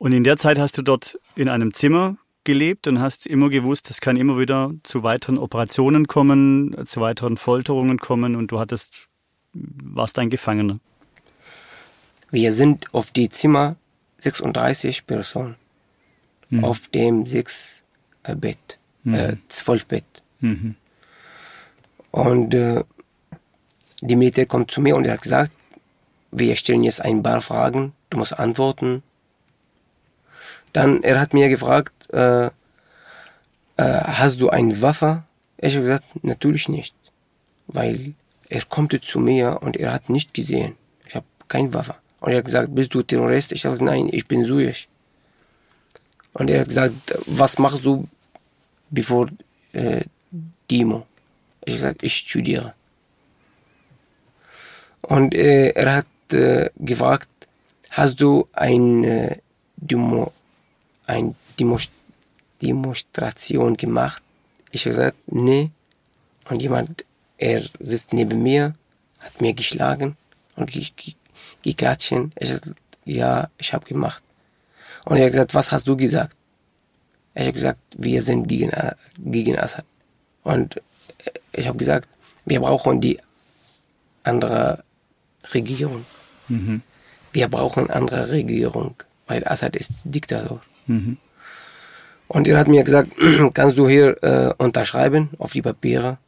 Und 0.00 0.12
in 0.12 0.24
der 0.24 0.38
Zeit 0.38 0.58
hast 0.58 0.78
du 0.78 0.82
dort 0.82 1.18
in 1.36 1.50
einem 1.50 1.74
Zimmer 1.74 2.16
gelebt 2.44 2.86
und 2.86 3.00
hast 3.00 3.26
immer 3.26 3.50
gewusst, 3.50 3.90
es 3.90 4.00
kann 4.00 4.16
immer 4.16 4.38
wieder 4.38 4.72
zu 4.82 5.02
weiteren 5.02 5.36
Operationen 5.36 6.06
kommen, 6.06 6.74
zu 6.86 7.02
weiteren 7.02 7.36
Folterungen 7.36 7.98
kommen 7.98 8.34
und 8.34 8.50
du 8.50 8.58
hattest, 8.58 9.08
warst 9.52 10.18
ein 10.18 10.30
Gefangener. 10.30 10.78
Wir 12.30 12.54
sind 12.54 12.94
auf 12.94 13.10
die 13.10 13.28
Zimmer 13.28 13.76
36 14.20 15.06
Personen. 15.06 15.56
Auf 16.62 16.88
dem 16.88 17.26
sechs 17.26 17.82
äh, 18.22 18.34
Bett, 18.34 18.78
äh, 19.04 19.36
zwölf 19.48 19.86
Bett. 19.86 20.22
Und 22.10 22.54
äh, 22.54 22.82
die 24.00 24.16
Militär 24.16 24.46
kommt 24.46 24.70
zu 24.70 24.80
mir 24.80 24.96
und 24.96 25.04
er 25.04 25.12
hat 25.12 25.22
gesagt, 25.22 25.52
wir 26.32 26.56
stellen 26.56 26.84
jetzt 26.84 27.02
ein 27.02 27.22
paar 27.22 27.42
Fragen, 27.42 27.92
du 28.08 28.16
musst 28.16 28.36
antworten. 28.38 29.02
Dann, 30.72 31.02
er 31.02 31.20
hat 31.20 31.34
mir 31.34 31.48
gefragt, 31.48 31.92
äh, 32.12 32.46
äh, 32.46 32.50
hast 33.76 34.40
du 34.40 34.50
eine 34.50 34.80
Waffe? 34.82 35.24
Ich 35.58 35.74
habe 35.74 35.84
gesagt, 35.84 36.24
natürlich 36.24 36.68
nicht. 36.68 36.94
Weil 37.66 38.14
er 38.48 38.62
kommt 38.64 38.98
zu 39.04 39.20
mir 39.20 39.58
und 39.62 39.76
er 39.76 39.92
hat 39.92 40.08
nicht 40.08 40.34
gesehen. 40.34 40.76
Ich 41.06 41.14
habe 41.14 41.26
keine 41.48 41.72
Waffe. 41.74 41.94
Und 42.20 42.32
er 42.32 42.38
hat 42.38 42.44
gesagt, 42.44 42.74
bist 42.74 42.94
du 42.94 43.02
Terrorist? 43.02 43.52
Ich 43.52 43.64
habe 43.64 43.82
nein, 43.82 44.08
ich 44.12 44.26
bin 44.26 44.44
Syrisch. 44.44 44.88
Und 46.32 46.50
er 46.50 46.60
hat 46.60 46.68
gesagt, 46.68 47.18
was 47.26 47.58
machst 47.58 47.84
du 47.84 48.06
bevor 48.90 49.28
äh, 49.72 50.02
Demo? 50.70 51.06
Ich 51.64 51.74
habe 51.74 51.80
gesagt, 51.80 52.02
ich 52.02 52.16
studiere. 52.16 52.74
Und 55.02 55.34
äh, 55.34 55.70
er 55.70 55.96
hat 55.96 56.32
äh, 56.32 56.70
gefragt, 56.76 57.28
hast 57.90 58.20
du 58.20 58.46
ein 58.52 59.04
äh, 59.04 59.36
Demo, 59.76 60.32
ein 61.10 61.34
Demos 61.58 61.90
Demonstration 62.62 63.76
gemacht? 63.76 64.22
Ich 64.70 64.82
habe 64.82 64.90
gesagt, 64.90 65.16
nee. 65.26 65.70
Und 66.48 66.60
jemand, 66.62 67.04
er 67.38 67.62
sitzt 67.78 68.12
neben 68.12 68.42
mir, 68.42 68.74
hat 69.18 69.40
mir 69.40 69.54
geschlagen 69.54 70.16
und 70.56 70.70
ge 70.70 70.86
ge 70.96 71.14
geklatscht. 71.62 72.12
Ich 72.38 72.50
habe 72.50 72.60
gesagt, 72.60 72.80
ja, 73.04 73.50
ich 73.58 73.72
habe 73.72 73.84
gemacht. 73.86 74.22
Und 75.04 75.16
er 75.16 75.24
hat 75.24 75.32
gesagt, 75.32 75.54
was 75.54 75.72
hast 75.72 75.86
du 75.88 75.96
gesagt? 75.96 76.36
Ich 77.34 77.42
habe 77.42 77.52
gesagt, 77.52 77.80
wir 77.96 78.22
sind 78.22 78.46
gegen, 78.48 78.70
gegen 79.18 79.58
Assad. 79.58 79.84
Und 80.42 80.76
äh, 80.76 80.80
ich 81.52 81.66
habe 81.66 81.78
gesagt, 81.78 82.08
wir 82.44 82.60
brauchen 82.60 83.00
die 83.00 83.18
andere 84.24 84.84
Regierung. 85.54 86.04
Wir 87.32 87.48
brauchen 87.48 87.90
andere 87.90 88.30
Regierung, 88.30 88.94
weil 89.26 89.46
Assad 89.46 89.76
ist 89.76 89.90
Diktator. 90.04 90.60
Und 92.28 92.46
er 92.46 92.58
hat 92.58 92.68
mir 92.68 92.84
gesagt, 92.84 93.10
kannst 93.54 93.76
du 93.76 93.88
hier 93.88 94.22
äh, 94.22 94.54
unterschreiben 94.56 95.30
auf 95.38 95.52
die 95.52 95.62
Papiere, 95.62 96.18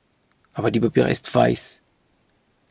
aber 0.54 0.70
die 0.70 0.80
Papiere 0.80 1.10
ist 1.10 1.32
weiß. 1.34 1.80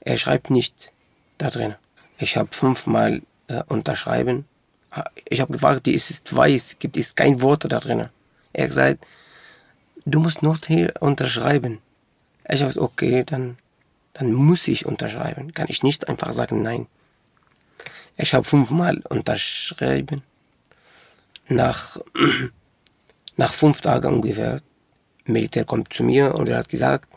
Er 0.01 0.17
schreibt 0.17 0.49
nicht 0.49 0.91
da 1.37 1.49
drin. 1.49 1.75
Ich 2.17 2.37
habe 2.37 2.49
fünfmal 2.51 3.21
äh, 3.47 3.63
unterschreiben. 3.67 4.45
Ich 5.29 5.39
habe 5.39 5.53
gefragt, 5.53 5.85
die 5.85 5.93
ist 5.93 6.35
weiß, 6.35 6.77
gibt 6.79 6.97
es 6.97 7.15
kein 7.15 7.41
Wort 7.41 7.63
da 7.71 7.79
drin. 7.79 8.09
Er 8.53 8.63
hat 8.63 8.69
gesagt, 8.69 9.07
du 10.05 10.19
musst 10.19 10.43
nur 10.43 10.57
hier 10.67 10.93
unterschreiben. 10.99 11.79
Ich 12.49 12.61
habe 12.61 12.73
gesagt, 12.73 12.77
okay, 12.77 13.23
dann, 13.23 13.57
dann 14.13 14.33
muss 14.33 14.67
ich 14.67 14.85
unterschreiben. 14.85 15.53
Kann 15.53 15.67
ich 15.69 15.83
nicht 15.83 16.09
einfach 16.09 16.33
sagen 16.33 16.61
nein. 16.61 16.87
Ich 18.17 18.33
habe 18.33 18.43
fünfmal 18.43 19.01
unterschrieben. 19.09 20.21
Nach, 21.51 21.97
nach 23.35 23.53
fünf 23.53 23.81
Tagen 23.81 24.13
ungefähr, 24.13 24.61
Militär 25.25 25.65
kommt 25.65 25.93
zu 25.93 26.03
mir 26.03 26.33
und 26.35 26.47
er 26.47 26.59
hat 26.59 26.69
gesagt, 26.69 27.09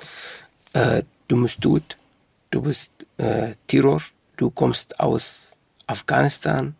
äh, 0.73 1.05
du 1.29 1.41
bist 1.43 1.61
tot, 1.61 1.97
du 2.51 2.63
bist 2.63 2.91
äh, 3.19 3.55
Terror, 3.69 4.03
du 4.37 4.51
kommst 4.51 4.99
aus 4.99 5.57
Afghanistan. 5.87 6.75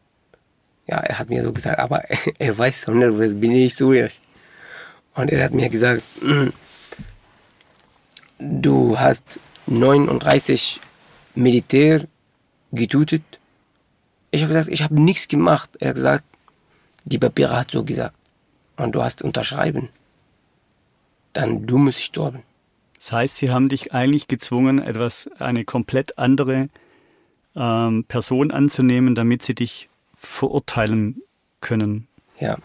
Ja, 0.89 0.99
er 0.99 1.19
hat 1.19 1.31
mir 1.31 1.45
so 1.45 1.53
gesagt, 1.53 1.79
aber 1.79 2.03
er 2.39 2.59
weiß 2.59 2.89
100 2.89 3.41
bin 3.41 3.53
ich 3.53 3.77
Syrisch. 3.77 4.21
Und 5.15 5.31
er 5.31 5.45
hat 5.45 5.55
mir 5.55 5.69
gesagt, 5.69 6.03
du 8.41 8.99
hast 8.99 9.39
39 9.67 10.81
Militär 11.37 12.07
getötet. 12.73 13.23
Ich 14.33 14.43
habe 14.43 14.53
gesagt, 14.53 14.69
ich 14.69 14.83
habe 14.83 15.01
nichts 15.01 15.29
gemacht. 15.29 15.71
Er 15.79 15.91
hat 15.91 15.95
gesagt, 15.95 16.25
die 17.05 17.19
Papiere 17.19 17.57
hat 17.57 17.71
so 17.71 17.85
gesagt. 17.85 18.17
Und 18.77 18.95
du 18.95 19.03
hast 19.03 19.23
unterschreiben. 19.23 19.89
Dann 21.33 21.67
du 21.67 21.79
musst 21.79 22.03
sterben. 22.03 22.43
Das 22.97 23.13
heißt, 23.13 23.37
sie 23.37 23.51
haben 23.51 23.69
dich 23.69 23.93
eigentlich 23.93 24.29
gezwungen, 24.29 24.81
etwas, 24.81 25.29
eine 25.39 25.65
komplett 25.65 26.19
andere 26.19 26.69
ähm, 27.55 28.05
Person 28.05 28.51
anzunehmen, 28.51 29.15
damit 29.15 29.43
sie 29.43 29.55
dich 29.55 29.89
verurteilen 30.15 31.23
können. 31.61 32.09
Ja. 32.41 32.57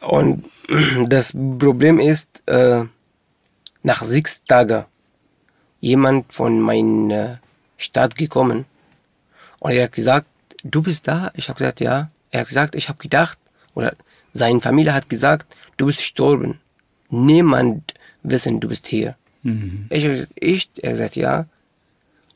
Und 0.00 0.44
das 1.06 1.32
Problem 1.32 1.98
ist, 1.98 2.42
äh, 2.46 2.84
nach 3.82 4.02
sechs 4.02 4.42
Tagen 4.44 4.86
jemand 5.80 6.32
von 6.32 6.60
meiner 6.60 7.40
Stadt 7.76 8.16
gekommen 8.16 8.64
und 9.58 9.72
er 9.72 9.84
hat 9.84 9.92
gesagt, 9.92 10.26
du 10.62 10.82
bist 10.82 11.06
da? 11.08 11.30
Ich 11.34 11.48
habe 11.48 11.58
gesagt, 11.58 11.80
ja. 11.80 12.10
Er 12.34 12.40
hat 12.40 12.48
gesagt, 12.48 12.74
ich 12.74 12.88
habe 12.88 12.98
gedacht, 12.98 13.38
oder 13.76 13.94
seine 14.32 14.60
Familie 14.60 14.92
hat 14.92 15.08
gesagt, 15.08 15.46
du 15.76 15.86
bist 15.86 15.98
gestorben. 15.98 16.58
Niemand 17.10 17.94
wissen, 18.24 18.58
du 18.58 18.66
bist 18.66 18.88
hier. 18.88 19.14
Mhm. 19.44 19.86
Ich 19.88 20.02
habe 20.02 20.14
gesagt, 20.14 20.32
echt? 20.42 20.80
Er 20.80 20.90
hat 20.90 20.96
gesagt, 20.96 21.14
ja. 21.14 21.46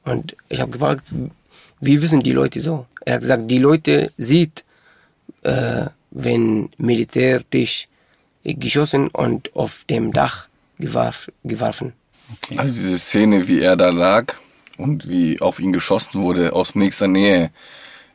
Und 0.04 0.36
ich 0.48 0.60
habe 0.60 0.70
gefragt, 0.70 1.12
wie 1.80 2.00
wissen 2.00 2.20
die 2.20 2.30
Leute 2.30 2.60
so? 2.60 2.86
Er 3.04 3.14
hat 3.14 3.22
gesagt, 3.22 3.50
die 3.50 3.58
Leute 3.58 4.12
sieht, 4.16 4.64
äh, 5.42 5.86
wenn 6.12 6.70
Militär 6.78 7.40
dich 7.40 7.88
geschossen 8.44 9.08
und 9.08 9.56
auf 9.56 9.84
dem 9.90 10.12
Dach 10.12 10.46
gewarf, 10.78 11.28
geworfen. 11.42 11.92
Okay. 12.34 12.56
Also 12.56 12.72
diese 12.80 12.98
Szene, 12.98 13.48
wie 13.48 13.62
er 13.62 13.74
da 13.74 13.90
lag 13.90 14.34
und 14.76 15.08
wie 15.08 15.40
auf 15.40 15.58
ihn 15.58 15.72
geschossen 15.72 16.22
wurde 16.22 16.52
aus 16.52 16.76
nächster 16.76 17.08
Nähe, 17.08 17.50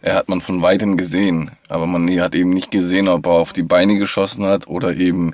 er 0.04 0.16
hat 0.16 0.28
man 0.30 0.42
von 0.42 0.62
weitem 0.62 0.98
gesehen, 0.98 1.52
aber 1.70 1.88
man 1.88 2.10
hat 2.20 2.36
eben 2.36 2.50
nicht 2.52 2.72
gesehen, 2.72 3.08
ob 3.08 3.26
er 3.26 3.32
auf 3.32 3.54
die 3.54 3.64
Beine 3.64 3.98
geschossen 3.98 4.44
hat 4.46 4.68
oder 4.68 4.96
eben 4.98 5.34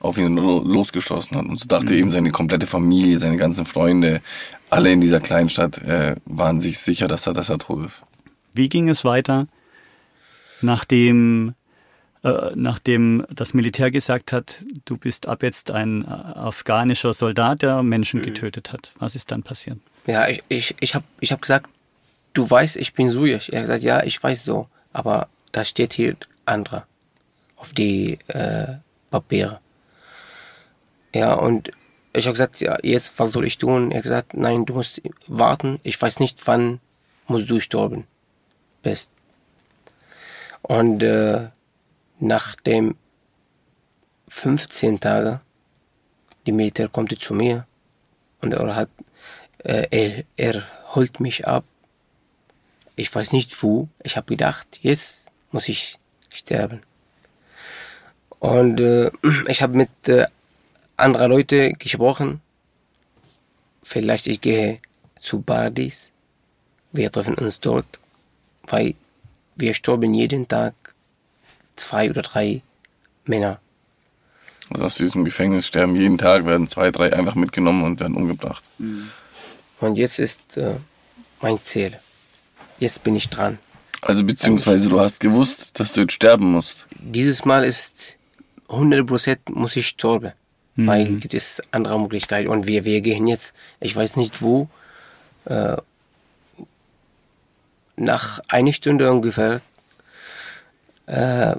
auf 0.00 0.18
ihn 0.18 0.36
lo- 0.36 0.64
losgeschossen 0.64 1.36
hat. 1.36 1.46
Und 1.46 1.60
so 1.60 1.66
dachte 1.68 1.94
eben 1.94 2.10
seine 2.10 2.30
komplette 2.32 2.66
Familie, 2.66 3.18
seine 3.18 3.36
ganzen 3.36 3.64
Freunde, 3.64 4.20
alle 4.68 4.90
in 4.92 5.00
dieser 5.00 5.20
kleinen 5.20 5.48
Stadt 5.48 5.78
äh, 5.78 6.16
waren 6.24 6.60
sich 6.60 6.78
sicher, 6.80 7.06
dass 7.08 7.26
er, 7.28 7.32
dass 7.34 7.48
er 7.50 7.58
tot 7.58 7.86
ist. 7.86 8.02
Wie 8.52 8.68
ging 8.68 8.88
es 8.88 9.04
weiter, 9.04 9.46
nachdem, 10.60 11.54
äh, 12.24 12.50
nachdem 12.54 13.24
das 13.32 13.54
Militär 13.54 13.90
gesagt 13.92 14.32
hat, 14.32 14.64
du 14.86 14.96
bist 14.96 15.28
ab 15.28 15.42
jetzt 15.44 15.70
ein 15.70 16.02
äh, 16.04 16.06
afghanischer 16.08 17.12
Soldat, 17.12 17.62
der 17.62 17.82
Menschen 17.84 18.22
getötet 18.22 18.72
hat? 18.72 18.92
Was 18.98 19.14
ist 19.14 19.30
dann 19.30 19.42
passiert? 19.42 19.78
Ja, 20.06 20.28
ich, 20.28 20.42
ich, 20.48 20.74
ich 20.80 20.94
habe 20.94 21.04
ich 21.20 21.30
hab 21.32 21.42
gesagt, 21.42 21.68
du 22.32 22.48
weißt, 22.48 22.76
ich 22.76 22.94
bin 22.94 23.10
Sujesch. 23.10 23.48
Er 23.48 23.60
hat 23.60 23.66
gesagt, 23.66 23.82
ja, 23.82 24.02
ich 24.02 24.22
weiß 24.22 24.44
so, 24.44 24.68
aber 24.92 25.28
da 25.52 25.64
steht 25.64 25.94
hier 25.94 26.16
andere 26.44 26.84
auf 27.56 27.72
die 27.72 28.18
äh, 28.28 28.74
Papiere. 29.10 29.60
Ja, 31.14 31.34
und 31.34 31.70
ich 32.12 32.26
habe 32.26 32.32
gesagt, 32.32 32.60
ja, 32.60 32.78
jetzt, 32.82 33.18
was 33.18 33.32
soll 33.32 33.44
ich 33.44 33.58
tun? 33.58 33.90
Er 33.90 33.98
hat 33.98 34.02
gesagt, 34.04 34.34
nein, 34.34 34.64
du 34.64 34.74
musst 34.74 35.02
warten. 35.26 35.78
Ich 35.82 36.00
weiß 36.00 36.20
nicht, 36.20 36.46
wann 36.46 36.80
musst 37.26 37.50
du 37.50 37.60
sterben 37.60 38.06
bist. 38.82 39.10
Und 40.62 41.02
äh, 41.02 41.48
nach 42.18 42.54
dem 42.56 42.96
15 44.28 45.00
Tage, 45.00 45.40
die 46.46 46.52
Militär 46.52 46.88
kommt 46.88 47.16
zu 47.20 47.34
mir 47.34 47.66
und 48.40 48.54
er 48.54 48.76
hat, 48.76 48.88
äh, 49.58 49.86
er, 49.90 50.24
er 50.36 50.64
holt 50.94 51.20
mich 51.20 51.46
ab. 51.46 51.64
Ich 53.00 53.14
weiß 53.14 53.32
nicht 53.32 53.62
wo. 53.62 53.88
Ich 54.02 54.18
habe 54.18 54.26
gedacht, 54.26 54.78
jetzt 54.82 55.28
muss 55.52 55.70
ich 55.70 55.98
sterben. 56.28 56.82
Und 58.38 58.78
äh, 58.78 59.10
ich 59.48 59.62
habe 59.62 59.74
mit 59.74 59.90
äh, 60.06 60.26
anderen 60.98 61.30
Leuten 61.30 61.78
gesprochen. 61.78 62.42
Vielleicht 63.82 64.26
ich 64.26 64.42
gehe 64.42 64.80
zu 65.22 65.40
Paradies. 65.40 66.12
Wir 66.92 67.10
treffen 67.10 67.36
uns 67.36 67.58
dort, 67.60 67.98
weil 68.66 68.94
wir 69.56 69.72
sterben 69.72 70.12
jeden 70.12 70.46
Tag 70.46 70.74
zwei 71.76 72.10
oder 72.10 72.20
drei 72.20 72.60
Männer. 73.24 73.60
Also 74.68 74.84
aus 74.84 74.96
diesem 74.96 75.24
Gefängnis 75.24 75.66
sterben 75.66 75.96
jeden 75.96 76.18
Tag, 76.18 76.44
werden 76.44 76.68
zwei, 76.68 76.90
drei 76.90 77.14
einfach 77.14 77.34
mitgenommen 77.34 77.82
und 77.82 77.98
werden 77.98 78.14
umgebracht. 78.14 78.62
Und 79.80 79.96
jetzt 79.96 80.18
ist 80.18 80.58
äh, 80.58 80.74
mein 81.40 81.62
Ziel. 81.62 81.98
Jetzt 82.80 83.04
bin 83.04 83.14
ich 83.14 83.28
dran. 83.28 83.58
Also 84.02 84.24
beziehungsweise 84.24 84.88
du 84.88 84.98
hast 84.98 85.20
gewusst, 85.20 85.78
dass 85.78 85.92
du 85.92 86.00
jetzt 86.00 86.14
sterben 86.14 86.50
musst. 86.52 86.86
Dieses 86.98 87.44
Mal 87.44 87.64
ist 87.64 88.16
100% 88.68 89.38
muss 89.52 89.76
ich 89.76 89.86
sterben. 89.86 90.32
Weil 90.76 91.16
gibt 91.16 91.34
es 91.34 91.60
andere 91.72 92.00
Möglichkeiten. 92.00 92.48
Und 92.48 92.66
wir, 92.66 92.84
wir 92.84 93.02
gehen 93.02 93.26
jetzt, 93.26 93.54
ich 93.80 93.94
weiß 93.94 94.16
nicht 94.16 94.40
wo, 94.40 94.68
äh, 95.44 95.76
nach 97.96 98.40
einer 98.48 98.72
Stunde 98.72 99.10
ungefähr 99.12 99.60
äh, 101.06 101.56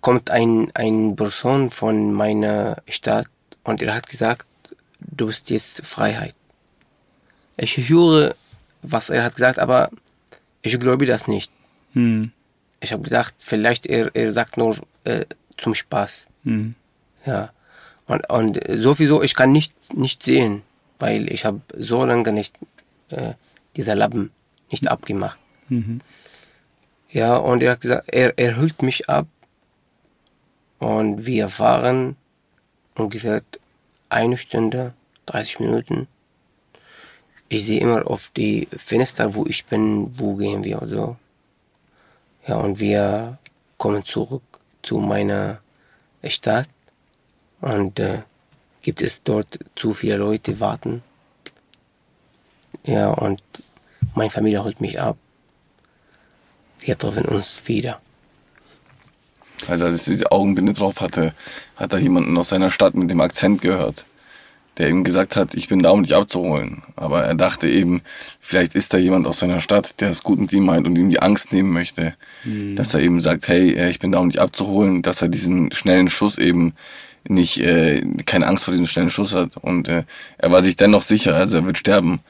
kommt 0.00 0.30
ein, 0.30 0.70
ein 0.74 1.16
Person 1.16 1.70
von 1.70 2.12
meiner 2.12 2.82
Stadt 2.88 3.30
und 3.64 3.80
er 3.80 3.94
hat 3.94 4.08
gesagt, 4.08 4.46
du 5.00 5.26
bist 5.26 5.48
jetzt 5.50 5.86
Freiheit. 5.86 6.34
Ich 7.56 7.88
höre, 7.88 8.34
was 8.82 9.10
er 9.10 9.24
hat 9.24 9.34
gesagt, 9.34 9.58
aber 9.58 9.90
ich 10.62 10.78
glaube 10.78 11.06
das 11.06 11.28
nicht. 11.28 11.52
Hm. 11.92 12.32
Ich 12.80 12.92
habe 12.92 13.02
gedacht, 13.02 13.34
vielleicht 13.38 13.86
er, 13.86 14.10
er 14.14 14.32
sagt 14.32 14.56
nur 14.56 14.76
äh, 15.04 15.24
zum 15.56 15.74
Spaß. 15.74 16.28
Hm. 16.44 16.74
Ja. 17.26 17.50
Und, 18.06 18.28
und 18.30 18.60
sowieso, 18.68 19.22
ich 19.22 19.34
kann 19.34 19.52
nicht, 19.52 19.72
nicht 19.94 20.22
sehen, 20.22 20.62
weil 20.98 21.30
ich 21.32 21.44
habe 21.44 21.60
so 21.74 22.04
lange 22.04 22.32
nicht 22.32 22.56
äh, 23.10 23.34
dieser 23.76 23.94
Lappen 23.94 24.30
nicht 24.70 24.88
abgemacht. 24.88 25.38
Mhm. 25.68 26.00
Ja, 27.10 27.36
und 27.36 27.62
er 27.62 27.72
hat 27.72 27.80
gesagt, 27.80 28.08
er, 28.08 28.38
er 28.38 28.56
holt 28.56 28.82
mich 28.82 29.08
ab 29.08 29.26
und 30.78 31.26
wir 31.26 31.48
fahren 31.48 32.16
ungefähr 32.94 33.42
eine 34.08 34.36
Stunde, 34.36 34.94
30 35.26 35.60
Minuten. 35.60 36.08
Ich 37.48 37.64
sehe 37.64 37.80
immer 37.80 38.06
auf 38.06 38.30
die 38.36 38.68
Fenster, 38.76 39.34
wo 39.34 39.46
ich 39.46 39.64
bin, 39.64 40.18
wo 40.18 40.34
gehen 40.34 40.64
wir 40.64 40.82
und 40.82 40.88
so. 40.88 41.16
Ja, 42.46 42.56
und 42.56 42.80
wir 42.80 43.38
kommen 43.78 44.04
zurück 44.04 44.42
zu 44.82 44.98
meiner 44.98 45.60
Stadt 46.24 46.68
und 47.60 47.98
äh, 47.98 48.20
gibt 48.82 49.02
es 49.02 49.22
dort 49.22 49.58
zu 49.76 49.92
viele 49.92 50.16
Leute 50.16 50.60
warten. 50.60 51.02
Ja, 52.84 53.10
und 53.10 53.42
meine 54.14 54.30
Familie 54.30 54.64
holt 54.64 54.80
mich 54.80 55.00
ab. 55.00 55.16
Wir 56.80 56.96
treffen 56.96 57.24
uns 57.26 57.66
wieder. 57.66 58.00
Also 59.66 59.86
als 59.86 60.00
ich 60.00 60.04
diese 60.04 60.30
Augenbinde 60.30 60.72
drauf 60.72 61.00
hatte, 61.00 61.34
hat 61.76 61.92
er 61.92 61.98
jemanden 61.98 62.36
aus 62.38 62.50
seiner 62.50 62.70
Stadt 62.70 62.94
mit 62.94 63.10
dem 63.10 63.20
Akzent 63.20 63.60
gehört, 63.60 64.04
der 64.78 64.88
ihm 64.88 65.04
gesagt 65.04 65.36
hat, 65.36 65.54
ich 65.54 65.68
bin 65.68 65.82
da, 65.82 65.90
um 65.90 66.02
dich 66.02 66.14
abzuholen. 66.14 66.82
Aber 66.96 67.24
er 67.24 67.34
dachte 67.34 67.68
eben, 67.68 68.02
vielleicht 68.40 68.74
ist 68.74 68.94
da 68.94 68.98
jemand 68.98 69.26
aus 69.26 69.40
seiner 69.40 69.60
Stadt, 69.60 70.00
der 70.00 70.10
es 70.10 70.22
gut 70.22 70.38
mit 70.38 70.52
ihm 70.52 70.64
meint 70.64 70.86
und 70.86 70.96
ihm 70.96 71.10
die 71.10 71.20
Angst 71.20 71.52
nehmen 71.52 71.72
möchte. 71.72 72.14
Dass 72.76 72.94
er 72.94 73.00
eben 73.00 73.20
sagt, 73.20 73.48
hey, 73.48 73.72
äh, 73.72 73.90
ich 73.90 73.98
bin 73.98 74.12
da, 74.12 74.18
um 74.20 74.30
dich 74.30 74.40
abzuholen, 74.40 75.02
dass 75.02 75.20
er 75.20 75.28
diesen 75.28 75.72
schnellen 75.72 76.08
Schuss 76.08 76.38
eben 76.38 76.74
nicht, 77.28 77.60
äh, 77.60 78.02
keine 78.24 78.46
Angst 78.46 78.64
vor 78.64 78.72
diesem 78.72 78.86
schnellen 78.86 79.10
Schuss 79.10 79.34
hat. 79.34 79.56
Und 79.56 79.88
äh, 79.88 80.04
er 80.38 80.52
war 80.52 80.62
sich 80.62 80.76
dennoch 80.76 81.02
sicher, 81.02 81.34
also 81.34 81.58
er 81.58 81.66
wird 81.66 81.78
sterben. 81.78 82.20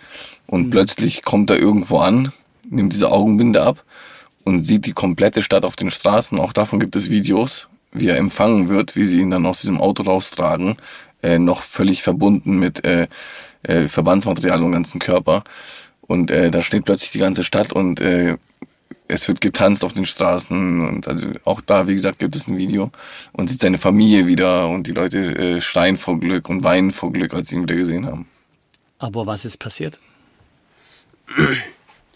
Und 0.46 0.70
plötzlich 0.70 1.22
kommt 1.22 1.50
er 1.50 1.58
irgendwo 1.58 1.98
an, 1.98 2.32
nimmt 2.68 2.92
diese 2.94 3.10
Augenbinde 3.10 3.62
ab 3.62 3.84
und 4.44 4.64
sieht 4.64 4.86
die 4.86 4.92
komplette 4.92 5.42
Stadt 5.42 5.64
auf 5.64 5.76
den 5.76 5.90
Straßen. 5.90 6.38
Auch 6.38 6.54
davon 6.54 6.80
gibt 6.80 6.96
es 6.96 7.10
Videos, 7.10 7.68
wie 7.92 8.08
er 8.08 8.16
empfangen 8.16 8.68
wird, 8.68 8.96
wie 8.96 9.04
sie 9.04 9.20
ihn 9.20 9.30
dann 9.30 9.46
aus 9.46 9.60
diesem 9.60 9.80
Auto 9.80 10.02
raustragen, 10.02 10.76
äh, 11.22 11.38
noch 11.38 11.62
völlig 11.62 12.02
verbunden 12.02 12.58
mit 12.58 12.84
äh, 12.84 13.08
äh, 13.62 13.88
Verbandsmaterial 13.88 14.62
und 14.62 14.72
ganzen 14.72 14.98
Körper. 15.00 15.44
Und 16.02 16.30
äh, 16.30 16.50
da 16.50 16.62
steht 16.62 16.84
plötzlich 16.84 17.10
die 17.12 17.18
ganze 17.18 17.44
Stadt 17.44 17.72
und 17.72 18.00
äh, 18.00 18.36
es 19.08 19.26
wird 19.26 19.40
getanzt 19.40 19.84
auf 19.84 19.94
den 19.94 20.04
Straßen 20.04 20.86
und 20.86 21.08
also 21.08 21.28
auch 21.44 21.60
da, 21.62 21.88
wie 21.88 21.94
gesagt, 21.94 22.18
gibt 22.18 22.36
es 22.36 22.46
ein 22.46 22.58
Video 22.58 22.90
und 23.32 23.48
sieht 23.48 23.60
seine 23.60 23.78
Familie 23.78 24.26
wieder 24.26 24.68
und 24.68 24.86
die 24.86 24.92
Leute 24.92 25.18
äh, 25.18 25.60
schreien 25.60 25.96
vor 25.96 26.20
Glück 26.20 26.48
und 26.48 26.62
weinen 26.62 26.90
vor 26.90 27.12
Glück, 27.12 27.32
als 27.34 27.48
sie 27.48 27.56
ihn 27.56 27.62
wieder 27.62 27.76
gesehen 27.76 28.06
haben. 28.06 28.26
Aber 28.98 29.24
was 29.26 29.44
ist 29.44 29.58
passiert? 29.58 29.98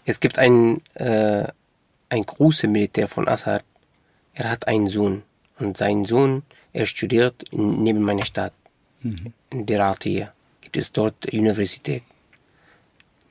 Es 0.05 0.19
gibt 0.19 0.37
ein, 0.39 0.81
äh, 0.95 1.47
ein 2.09 2.23
großer 2.23 2.67
Militär 2.67 3.07
von 3.07 3.27
Assad. 3.27 3.63
Er 4.33 4.49
hat 4.49 4.67
einen 4.67 4.87
Sohn. 4.87 5.23
Und 5.59 5.77
sein 5.77 6.03
Sohn, 6.05 6.43
er 6.73 6.85
studiert 6.87 7.43
in- 7.51 7.83
neben 7.83 8.01
meiner 8.01 8.25
Stadt. 8.25 8.53
In 9.03 9.65
Deratia 9.65 10.33
gibt 10.61 10.77
es 10.77 10.91
dort 10.91 11.31
Universität. 11.33 12.03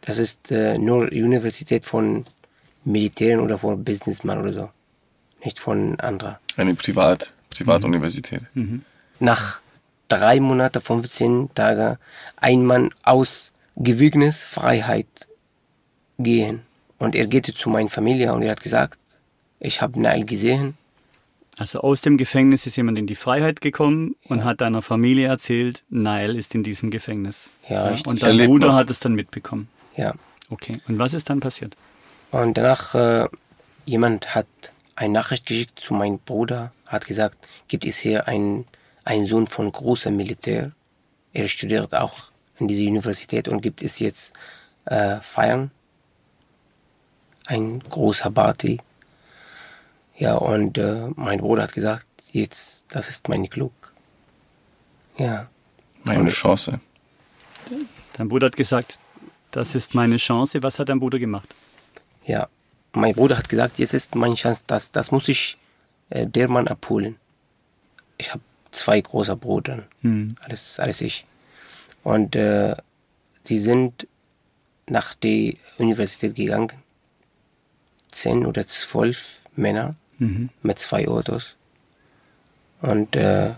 Das 0.03 0.19
ist 0.19 0.51
äh, 0.51 0.79
nur 0.79 1.05
Universität 1.13 1.85
von 1.85 2.25
Militären 2.85 3.41
oder 3.41 3.59
von 3.59 3.83
Businessman 3.85 4.41
oder 4.41 4.53
so. 4.53 4.71
Nicht 5.45 5.59
von 5.59 5.99
anderen. 6.01 6.37
Eine 6.57 6.75
Privat, 6.75 7.33
Privatuniversität. 7.51 8.43
nach 9.19 9.61
drei 10.09 10.41
Monate, 10.41 10.81
15 10.81 11.51
Tage, 11.55 11.99
ein 12.37 12.67
Mann 12.67 12.91
aus 13.03 13.53
Gefängnisfreiheit 13.77 15.29
gehen 16.19 16.63
Und 17.03 17.17
er 17.17 17.27
geht 17.27 17.47
zu 17.47 17.69
meiner 17.69 17.89
Familie 17.89 18.33
und 18.33 18.43
er 18.43 18.53
hat 18.53 18.63
gesagt, 18.63 18.97
ich 19.59 19.81
habe 19.83 20.01
Nail 20.01 20.25
gesehen. 20.25 20.77
Also 21.59 21.81
aus 21.81 22.01
dem 22.01 22.17
Gefängnis 22.17 22.67
ist 22.67 22.77
jemand 22.77 22.99
in 22.99 23.07
die 23.07 23.15
Freiheit 23.15 23.61
gekommen 23.61 24.17
und 24.29 24.43
hat 24.45 24.63
deiner 24.63 24.81
Familie 24.81 25.29
erzählt, 25.29 25.85
Nail 25.91 26.37
ist 26.37 26.55
in 26.55 26.63
diesem 26.63 26.91
Gefängnis. 26.91 27.51
Ja, 27.69 27.89
richtig. 27.89 28.07
Und 28.07 28.23
dein 28.23 28.39
Bruder 28.39 28.69
noch. 28.69 28.75
hat 28.75 28.89
es 28.89 29.01
dann 29.01 29.15
mitbekommen. 29.15 29.69
Ja. 29.97 30.15
Okay. 30.49 30.81
Und 30.89 30.99
was 30.99 31.13
ist 31.13 31.29
dann 31.29 31.41
passiert? 31.41 31.77
Und 32.31 32.57
danach, 32.57 32.95
äh, 32.95 33.29
jemand 33.85 34.35
hat 34.35 34.47
eine 34.97 35.13
Nachricht 35.13 35.47
geschickt 35.47 35.79
zu 35.79 35.93
meinem 35.95 36.19
Bruder, 36.19 36.73
hat 36.87 37.07
gesagt, 37.07 37.37
gibt 37.69 37.85
es 37.85 37.99
hier 37.99 38.29
einen, 38.29 38.67
einen 39.05 39.27
Sohn 39.27 39.47
von 39.47 39.71
großem 39.71 40.17
Militär. 40.17 40.73
Er 41.35 41.49
studiert 41.49 41.95
auch 41.95 42.31
in 42.59 42.69
dieser 42.69 42.89
Universität 42.89 43.49
und 43.49 43.61
gibt 43.61 43.83
es 43.83 43.99
jetzt 43.99 44.33
äh, 44.87 45.17
Feiern. 45.21 45.71
Ein 47.47 47.81
großer 47.81 48.31
Party. 48.31 48.79
Ja, 50.23 50.35
und 50.37 50.79
äh, 50.79 51.09
mein 51.17 51.41
Bruder 51.41 51.63
hat 51.65 51.73
gesagt, 51.75 52.07
jetzt, 52.33 52.85
das 52.89 53.09
ist 53.09 53.29
mein 53.29 53.45
Glück. 53.47 53.93
Ja, 55.19 55.49
Meine 56.05 56.31
Chance. 56.31 56.81
Dein 58.15 58.29
Bruder 58.29 58.47
hat 58.47 58.57
gesagt, 58.57 58.99
das 59.51 59.75
ist 59.75 59.95
meine 59.95 60.17
Chance. 60.17 60.63
Was 60.63 60.79
hat 60.79 60.89
dein 60.89 61.01
Bruder 61.01 61.19
gemacht? 61.19 61.49
ja. 62.25 62.49
Mein 62.95 63.15
Bruder 63.15 63.39
hat 63.39 63.49
gesagt, 63.49 63.79
jetzt 63.79 63.95
ist 63.95 64.15
meine 64.15 64.35
Chance, 64.35 64.65
das, 64.67 64.93
das 64.93 65.11
muss 65.11 65.27
ich 65.29 65.57
äh, 66.11 66.27
der 66.27 66.51
Mann 66.51 66.69
abholen. 66.69 67.17
Ich 68.19 68.31
habe 68.33 68.43
zwei 68.71 69.01
große 69.01 69.35
Brüder, 69.35 69.85
Hm. 70.03 70.37
alles, 70.41 70.79
alles 70.79 71.01
ich. 71.01 71.25
Und 72.05 72.37
äh, 72.37 72.77
sie 73.45 73.59
sind 73.59 74.07
nach 74.87 75.15
der 75.15 75.55
Universität 75.79 76.35
gegangen. 76.35 76.71
Zehn 78.11 78.45
oder 78.45 78.67
zwölf 78.67 79.41
Männer 79.57 79.95
Mhm. 80.19 80.51
mit 80.63 80.79
zwei 80.79 81.09
Autos. 81.09 81.57
Und 82.81 83.17
äh, 83.17 83.55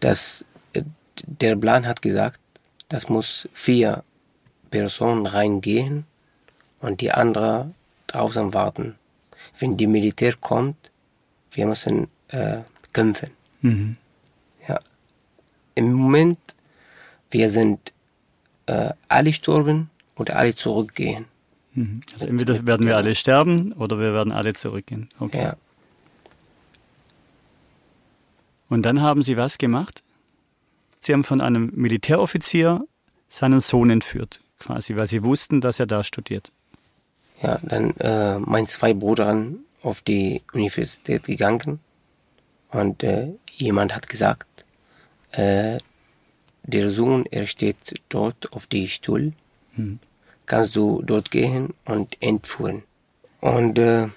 das, 0.00 0.44
äh, 0.72 0.82
der 1.22 1.56
Plan 1.56 1.86
hat 1.86 2.02
gesagt, 2.02 2.40
das 2.88 3.08
muss 3.08 3.48
vier 3.52 4.04
Personen 4.70 5.26
reingehen 5.26 6.04
und 6.80 7.00
die 7.00 7.10
andere 7.10 7.72
draußen 8.06 8.54
warten. 8.54 8.96
Wenn 9.58 9.76
die 9.76 9.86
Militär 9.86 10.34
kommt, 10.36 10.90
wir 11.52 11.66
müssen 11.66 12.08
äh, 12.28 12.58
kämpfen. 12.92 13.30
Mhm. 13.62 13.96
Ja. 14.68 14.80
Im 15.74 15.92
Moment, 15.92 16.38
wir 17.30 17.50
sind 17.50 17.92
äh, 18.66 18.90
alle 19.08 19.30
gestorben 19.30 19.90
oder 20.16 20.36
alle 20.36 20.54
zurückgehen. 20.54 21.26
Mhm. 21.74 22.00
Also 22.12 22.26
entweder 22.26 22.66
werden 22.66 22.86
wir 22.86 22.96
alle 22.96 23.14
sterben 23.14 23.72
oder 23.72 23.98
wir 23.98 24.12
werden 24.12 24.32
alle 24.32 24.54
zurückgehen. 24.54 25.08
Okay. 25.18 25.42
Ja. 25.42 25.56
Und 28.68 28.82
dann 28.82 29.00
haben 29.00 29.22
Sie 29.22 29.36
was 29.36 29.58
gemacht? 29.58 30.02
Sie 31.00 31.12
haben 31.12 31.24
von 31.24 31.40
einem 31.40 31.70
Militäroffizier 31.74 32.86
seinen 33.28 33.60
Sohn 33.60 33.90
entführt, 33.90 34.40
quasi, 34.58 34.96
weil 34.96 35.06
Sie 35.06 35.22
wussten, 35.22 35.60
dass 35.60 35.80
er 35.80 35.86
da 35.86 36.04
studiert. 36.04 36.50
Ja, 37.42 37.58
dann 37.62 37.94
äh, 37.98 38.38
mein 38.38 38.66
zwei 38.66 38.94
Brüder 38.94 39.46
auf 39.82 40.02
die 40.02 40.42
Universität 40.52 41.24
gegangen 41.24 41.78
und 42.70 43.02
äh, 43.04 43.28
jemand 43.50 43.94
hat 43.94 44.08
gesagt, 44.08 44.64
äh, 45.32 45.78
der 46.64 46.90
Sohn, 46.90 47.24
er 47.30 47.46
steht 47.46 48.02
dort 48.08 48.52
auf 48.52 48.66
die 48.66 48.88
Stuhl, 48.88 49.32
Hm. 49.78 50.00
Kannst 50.48 50.74
du 50.74 51.02
dort 51.02 51.30
gehen 51.30 51.74
und 51.84 52.16
entführen. 52.20 52.82
Und 53.40 53.78
äh, 53.78 54.08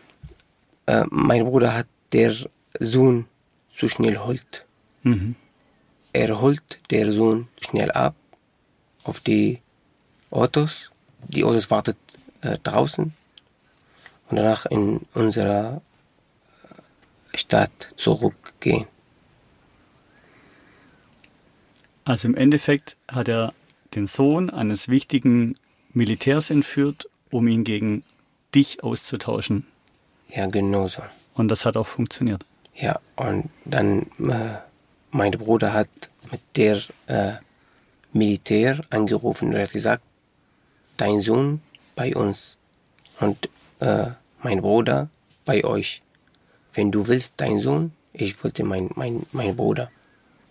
äh, 0.87 1.05
mein 1.09 1.45
Bruder 1.45 1.75
hat 1.75 1.87
der 2.13 2.33
Sohn 2.79 3.27
zu 3.75 3.87
schnell 3.87 4.17
holt. 4.17 4.65
Mhm. 5.03 5.35
Er 6.13 6.41
holt 6.41 6.79
der 6.89 7.11
Sohn 7.11 7.47
schnell 7.59 7.91
ab 7.91 8.15
auf 9.03 9.19
die 9.19 9.59
Autos. 10.31 10.91
Die 11.27 11.43
Autos 11.43 11.69
wartet 11.69 11.97
äh, 12.41 12.57
draußen 12.63 13.13
und 14.29 14.35
danach 14.35 14.65
in 14.65 15.01
unserer 15.13 15.81
äh, 17.33 17.37
Stadt 17.37 17.93
zurückgehen. 17.95 18.87
Also 22.03 22.27
im 22.27 22.35
Endeffekt 22.35 22.97
hat 23.07 23.27
er 23.27 23.53
den 23.93 24.07
Sohn 24.07 24.49
eines 24.49 24.87
wichtigen 24.87 25.55
Militärs 25.93 26.49
entführt, 26.49 27.07
um 27.29 27.47
ihn 27.47 27.63
gegen 27.63 28.03
dich 28.55 28.83
auszutauschen. 28.83 29.65
Ja, 30.29 30.45
genauso. 30.47 31.01
Und 31.33 31.47
das 31.49 31.65
hat 31.65 31.77
auch 31.77 31.87
funktioniert. 31.87 32.45
Ja, 32.75 32.99
und 33.15 33.49
dann 33.65 34.03
äh, 34.19 34.57
mein 35.11 35.31
Bruder 35.31 35.73
hat 35.73 35.89
mit 36.31 36.41
der 36.55 36.81
äh, 37.07 37.33
Militär 38.13 38.81
angerufen 38.89 39.49
und 39.53 39.59
hat 39.59 39.71
gesagt, 39.71 40.03
dein 40.97 41.21
Sohn 41.21 41.61
bei 41.95 42.15
uns 42.15 42.57
und 43.19 43.49
äh, 43.79 44.07
mein 44.43 44.61
Bruder 44.61 45.09
bei 45.45 45.63
euch. 45.63 46.01
Wenn 46.73 46.91
du 46.91 47.07
willst, 47.07 47.33
dein 47.37 47.59
Sohn, 47.59 47.91
ich 48.13 48.41
wollte 48.43 48.63
mein, 48.63 48.89
mein, 48.95 49.25
mein 49.31 49.55
Bruder. 49.55 49.91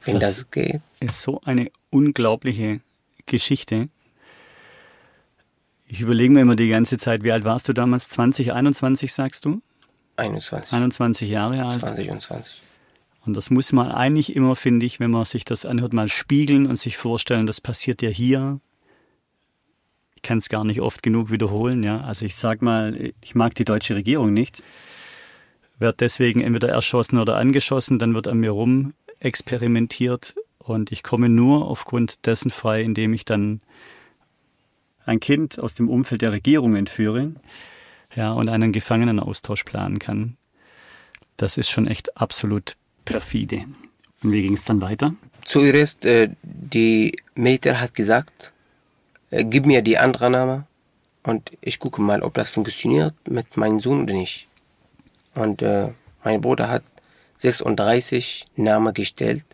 Wenn 0.05 0.19
Das- 0.19 0.37
das, 0.37 0.51
geht, 0.51 0.81
Ist 1.01 1.23
so 1.23 1.41
eine 1.45 1.71
unglaubliche 1.91 2.81
Geschichte. 3.27 3.89
Ich 5.93 6.01
überlege 6.01 6.33
mir 6.33 6.43
immer 6.43 6.55
die 6.55 6.69
ganze 6.69 6.99
Zeit, 6.99 7.25
wie 7.25 7.33
alt 7.33 7.43
warst 7.43 7.69
du 7.69 7.73
damals? 7.73 8.09
20, 8.09 8.53
21 8.53 9.13
sagst 9.13 9.45
du? 9.45 9.61
21, 10.15 10.73
21 10.73 11.29
Jahre 11.29 11.65
alt. 11.65 11.81
20 11.81 12.11
und 12.13 12.23
20. 12.23 12.61
Und 13.27 13.37
das 13.37 13.51
muss 13.51 13.73
man 13.73 13.91
eigentlich 13.91 14.37
immer, 14.37 14.55
finde 14.55 14.87
ich, 14.87 15.01
wenn 15.01 15.11
man 15.11 15.25
sich 15.25 15.45
das 15.45 15.67
anhört, 15.67 15.93
mal 15.93 16.07
spiegeln 16.07 16.69
und 16.69 16.77
sich 16.77 16.97
vorstellen, 16.97 17.45
das 17.45 17.61
passiert 17.61 18.03
ja 18.03 18.09
hier. 18.09 18.61
Ich 20.15 20.23
kann 20.23 20.39
es 20.39 20.49
gar 20.49 20.63
nicht 20.63 20.81
oft 20.81 21.03
genug 21.03 21.33
wiederholen, 21.33 21.83
ja. 21.83 22.03
Also 22.03 22.25
ich 22.25 22.37
sag 22.37 22.63
mal, 22.63 23.13
ich 23.21 23.35
mag 23.35 23.57
die 23.57 23.65
deutsche 23.65 23.97
Regierung 23.97 24.33
nicht. 24.33 24.63
Werd 25.81 26.01
deswegen 26.01 26.41
entweder 26.41 26.69
erschossen 26.69 27.19
oder 27.19 27.37
angeschossen, 27.37 27.99
dann 27.99 28.15
wird 28.15 28.29
an 28.29 28.39
mir 28.39 28.53
rum 28.53 28.95
experimentiert 29.19 30.37
und 30.59 30.93
ich 30.93 31.03
komme 31.03 31.29
nur 31.29 31.67
aufgrund 31.67 32.27
dessen 32.27 32.51
frei, 32.51 32.81
indem 32.83 33.13
ich 33.13 33.25
dann 33.25 33.61
ein 35.11 35.21
Kind 35.21 35.59
aus 35.59 35.75
dem 35.75 35.89
Umfeld 35.89 36.23
der 36.23 36.33
Regierung 36.33 36.77
entführe, 36.77 37.33
ja, 38.15 38.33
und 38.33 38.49
einen 38.49 38.73
Gefangenenaustausch 38.73 39.65
planen 39.65 39.99
kann. 39.99 40.37
Das 41.37 41.59
ist 41.59 41.69
schon 41.69 41.87
echt 41.87 42.17
absolut 42.17 42.77
perfide. 43.05 43.65
Und 44.23 44.33
wie 44.33 44.43
ging 44.43 44.55
es 44.55 44.65
dann 44.65 44.81
weiter? 44.81 45.15
Zuerst, 45.45 46.05
äh, 46.05 46.31
die 46.43 47.17
Militär 47.35 47.81
hat 47.81 47.95
gesagt, 47.95 48.53
äh, 49.31 49.45
gib 49.45 49.67
mir 49.67 49.83
die 49.83 49.99
andere 49.99 50.31
Name 50.31 50.67
und 51.25 51.51
ich 51.61 51.79
gucke 51.79 52.01
mal, 52.01 52.23
ob 52.23 52.35
das 52.35 52.51
funktioniert 52.51 53.15
mit 53.29 53.57
meinem 53.57 53.81
Sohn 53.81 54.03
oder 54.05 54.15
nicht. 54.15 54.47
Und 55.35 55.63
äh, 55.63 55.89
mein 56.23 56.41
Bruder 56.41 56.69
hat 56.69 56.85
36 57.39 58.47
Namen 58.57 58.95
gestellt, 58.95 59.45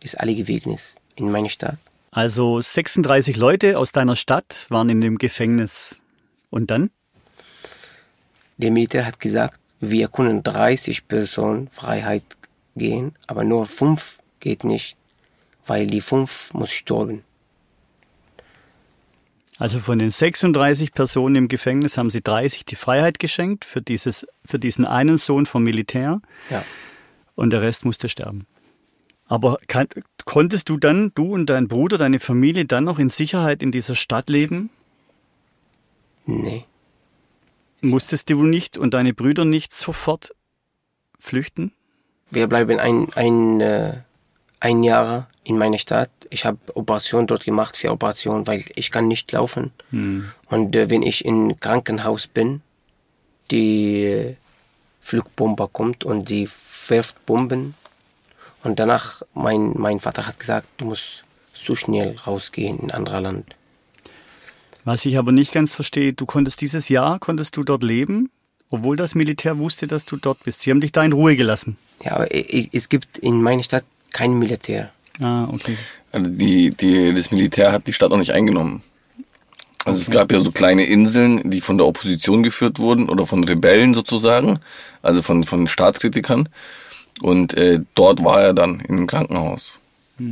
das 0.00 0.14
alle 0.14 0.34
gewesen 0.34 0.72
ist 0.72 0.96
in 1.16 1.30
meiner 1.30 1.50
Stadt. 1.50 1.78
Also 2.12 2.60
36 2.60 3.36
Leute 3.38 3.78
aus 3.78 3.90
deiner 3.90 4.16
Stadt 4.16 4.66
waren 4.68 4.90
in 4.90 5.00
dem 5.00 5.16
Gefängnis. 5.16 6.00
Und 6.50 6.70
dann? 6.70 6.90
Der 8.58 8.70
Militär 8.70 9.06
hat 9.06 9.18
gesagt, 9.18 9.58
wir 9.80 10.08
können 10.08 10.42
30 10.42 11.08
Personen 11.08 11.68
Freiheit 11.68 12.22
gehen, 12.76 13.14
aber 13.26 13.44
nur 13.44 13.66
fünf 13.66 14.18
geht 14.40 14.62
nicht, 14.62 14.96
weil 15.64 15.86
die 15.86 16.02
fünf 16.02 16.52
muss 16.52 16.70
sterben. 16.70 17.24
Also 19.58 19.78
von 19.80 19.98
den 19.98 20.10
36 20.10 20.92
Personen 20.92 21.36
im 21.36 21.48
Gefängnis 21.48 21.96
haben 21.96 22.10
sie 22.10 22.20
30 22.20 22.66
die 22.66 22.76
Freiheit 22.76 23.18
geschenkt 23.20 23.64
für, 23.64 23.80
dieses, 23.80 24.26
für 24.44 24.58
diesen 24.58 24.84
einen 24.84 25.16
Sohn 25.16 25.46
vom 25.46 25.62
Militär 25.62 26.20
Ja. 26.50 26.62
und 27.36 27.50
der 27.50 27.62
Rest 27.62 27.84
musste 27.86 28.08
sterben. 28.08 28.46
Aber 29.32 29.56
kann, 29.66 29.88
konntest 30.26 30.68
du 30.68 30.76
dann, 30.76 31.10
du 31.14 31.32
und 31.32 31.46
dein 31.46 31.66
Bruder, 31.66 31.96
deine 31.96 32.20
Familie, 32.20 32.66
dann 32.66 32.84
noch 32.84 32.98
in 32.98 33.08
Sicherheit 33.08 33.62
in 33.62 33.72
dieser 33.72 33.94
Stadt 33.94 34.28
leben? 34.28 34.68
Nee. 36.26 36.64
Musstest 37.80 38.28
du 38.28 38.42
nicht 38.42 38.76
und 38.76 38.92
deine 38.92 39.14
Brüder 39.14 39.46
nicht 39.46 39.72
sofort 39.72 40.34
flüchten? 41.18 41.72
Wir 42.30 42.46
bleiben 42.46 42.78
ein, 42.78 43.10
ein, 43.14 43.62
äh, 43.62 43.94
ein 44.60 44.82
Jahr 44.82 45.30
in 45.44 45.56
meiner 45.56 45.78
Stadt. 45.78 46.10
Ich 46.28 46.44
habe 46.44 46.58
Operation 46.74 47.26
dort 47.26 47.46
gemacht, 47.46 47.78
vier 47.78 47.90
Operationen, 47.90 48.46
weil 48.46 48.62
ich 48.74 48.90
kann 48.90 49.08
nicht 49.08 49.32
laufen. 49.32 49.72
Und 50.50 50.76
äh, 50.76 50.90
wenn 50.90 51.00
ich 51.00 51.24
im 51.24 51.58
Krankenhaus 51.58 52.26
bin, 52.26 52.60
die 53.50 54.02
äh, 54.02 54.36
Flugbombe 55.00 55.70
kommt 55.72 56.04
und 56.04 56.28
sie 56.28 56.50
wirft 56.88 57.24
Bomben. 57.24 57.76
Und 58.62 58.78
danach, 58.78 59.22
mein, 59.34 59.72
mein 59.76 60.00
Vater 60.00 60.26
hat 60.26 60.38
gesagt, 60.38 60.68
du 60.78 60.86
musst 60.86 61.24
so 61.52 61.74
schnell 61.74 62.16
rausgehen 62.26 62.78
in 62.78 62.90
ein 62.90 62.96
anderes 62.96 63.22
Land. 63.22 63.56
Was 64.84 65.04
ich 65.04 65.18
aber 65.18 65.32
nicht 65.32 65.52
ganz 65.52 65.74
verstehe, 65.74 66.12
du 66.12 66.26
konntest 66.26 66.60
dieses 66.60 66.88
Jahr, 66.88 67.18
konntest 67.18 67.56
du 67.56 67.62
dort 67.62 67.82
leben, 67.82 68.30
obwohl 68.70 68.96
das 68.96 69.14
Militär 69.14 69.58
wusste, 69.58 69.86
dass 69.86 70.04
du 70.04 70.16
dort 70.16 70.42
bist. 70.44 70.62
Sie 70.62 70.70
haben 70.70 70.80
dich 70.80 70.92
da 70.92 71.04
in 71.04 71.12
Ruhe 71.12 71.36
gelassen. 71.36 71.76
Ja, 72.02 72.16
aber 72.16 72.28
es 72.30 72.88
gibt 72.88 73.18
in 73.18 73.42
meiner 73.42 73.62
Stadt 73.62 73.84
kein 74.12 74.38
Militär. 74.38 74.90
Ah, 75.20 75.48
okay. 75.52 75.76
Also 76.10 76.30
die, 76.30 76.70
die, 76.70 77.12
das 77.12 77.30
Militär 77.30 77.72
hat 77.72 77.86
die 77.86 77.92
Stadt 77.92 78.10
noch 78.10 78.18
nicht 78.18 78.32
eingenommen. 78.32 78.82
Also 79.84 80.00
es 80.00 80.10
gab 80.10 80.30
ja 80.30 80.38
so 80.38 80.52
kleine 80.52 80.84
Inseln, 80.86 81.50
die 81.50 81.60
von 81.60 81.76
der 81.76 81.86
Opposition 81.86 82.42
geführt 82.42 82.78
wurden 82.78 83.08
oder 83.08 83.26
von 83.26 83.42
Rebellen 83.42 83.94
sozusagen, 83.94 84.60
also 85.02 85.22
von, 85.22 85.42
von 85.42 85.66
Staatskritikern. 85.66 86.48
Und 87.22 87.54
äh, 87.54 87.80
dort 87.94 88.24
war 88.24 88.42
er 88.42 88.52
dann 88.52 88.80
in 88.80 88.96
einem 88.96 89.06
Krankenhaus. 89.06 89.80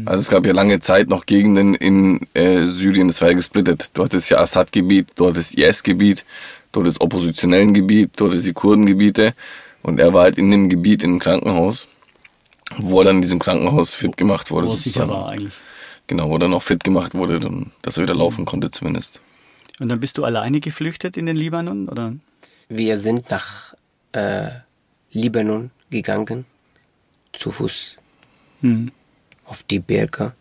Also 0.05 0.21
es 0.21 0.31
gab 0.31 0.47
ja 0.47 0.53
lange 0.53 0.79
Zeit 0.81 1.09
noch 1.09 1.27
Gegenden 1.27 1.75
in 1.75 2.21
äh, 2.35 2.65
Syrien, 2.65 3.09
das 3.09 3.21
war 3.21 3.29
ja 3.29 3.35
gesplittet. 3.35 3.91
Du 3.95 4.05
hattest 4.05 4.31
ja 4.31 4.39
Assad-Gebiet, 4.39 5.09
du 5.17 5.29
hattest 5.29 5.55
IS-Gebiet, 5.55 6.25
du 6.71 6.81
hattest 6.81 7.01
oppositionellen 7.01 7.73
Gebiet, 7.73 8.11
du 8.17 8.27
hattest 8.27 8.47
die 8.47 8.53
Kurdengebiete. 8.53 9.35
Und 9.83 9.99
er 9.99 10.13
war 10.13 10.25
halt 10.25 10.39
in 10.39 10.51
dem 10.51 10.69
Gebiet 10.69 11.03
in 11.03 11.11
einem 11.11 11.19
Krankenhaus, 11.19 11.89
wo 12.77 13.01
er 13.01 13.07
dann 13.07 13.17
in 13.17 13.23
diesem 13.23 13.39
Krankenhaus 13.39 13.95
fit 13.95 14.17
gemacht 14.17 14.51
wurde. 14.51 14.69
Wo 14.69 14.73
er 14.73 14.77
sicher 14.77 15.01
sozusagen. 15.01 15.11
war 15.11 15.31
eigentlich. 15.31 15.55
Genau, 16.07 16.29
wo 16.29 16.37
er 16.37 16.49
noch 16.49 16.63
fit 16.63 16.85
gemacht 16.85 17.15
wurde, 17.15 17.41
dann, 17.41 17.73
dass 17.83 17.97
er 17.97 18.05
wieder 18.05 18.15
laufen 18.15 18.45
konnte 18.45 18.71
zumindest. 18.71 19.21
Und 19.81 19.89
dann 19.89 19.99
bist 19.99 20.19
du 20.19 20.25
alleine 20.25 20.61
geflüchtet 20.61 21.17
in 21.17 21.27
den 21.27 21.37
Libanon, 21.37 21.89
oder? 21.89 22.15
Wir 22.69 22.99
sind 22.99 23.31
nach 23.31 23.75
äh, 24.13 24.51
Libanon 25.13 25.71
gegangen, 25.89 26.45
zu 27.33 27.51
Fuß 27.51 27.97
Hm. 28.61 28.93
auf 29.47 29.63
die 29.63 29.81
Berge, 29.81 30.33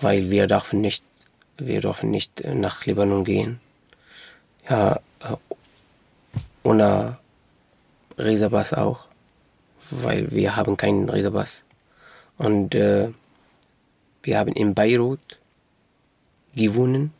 weil 0.00 0.30
wir 0.30 0.46
dürfen 0.46 0.82
nicht, 0.82 1.02
wir 1.56 1.80
dürfen 1.80 2.10
nicht 2.10 2.44
nach 2.44 2.84
Libanon 2.84 3.24
gehen. 3.24 3.60
Ja, 4.68 5.00
äh, 5.20 5.36
ohne 6.62 7.18
Reserpass 8.18 8.74
auch, 8.74 9.06
weil 9.90 10.30
wir 10.32 10.56
haben 10.56 10.76
keinen 10.76 11.08
Reserpass. 11.08 11.64
Und 12.36 12.74
äh, 12.74 13.08
wir 14.22 14.38
haben 14.38 14.52
in 14.52 14.74
Beirut 14.74 15.38
gewohnt. 16.54 17.10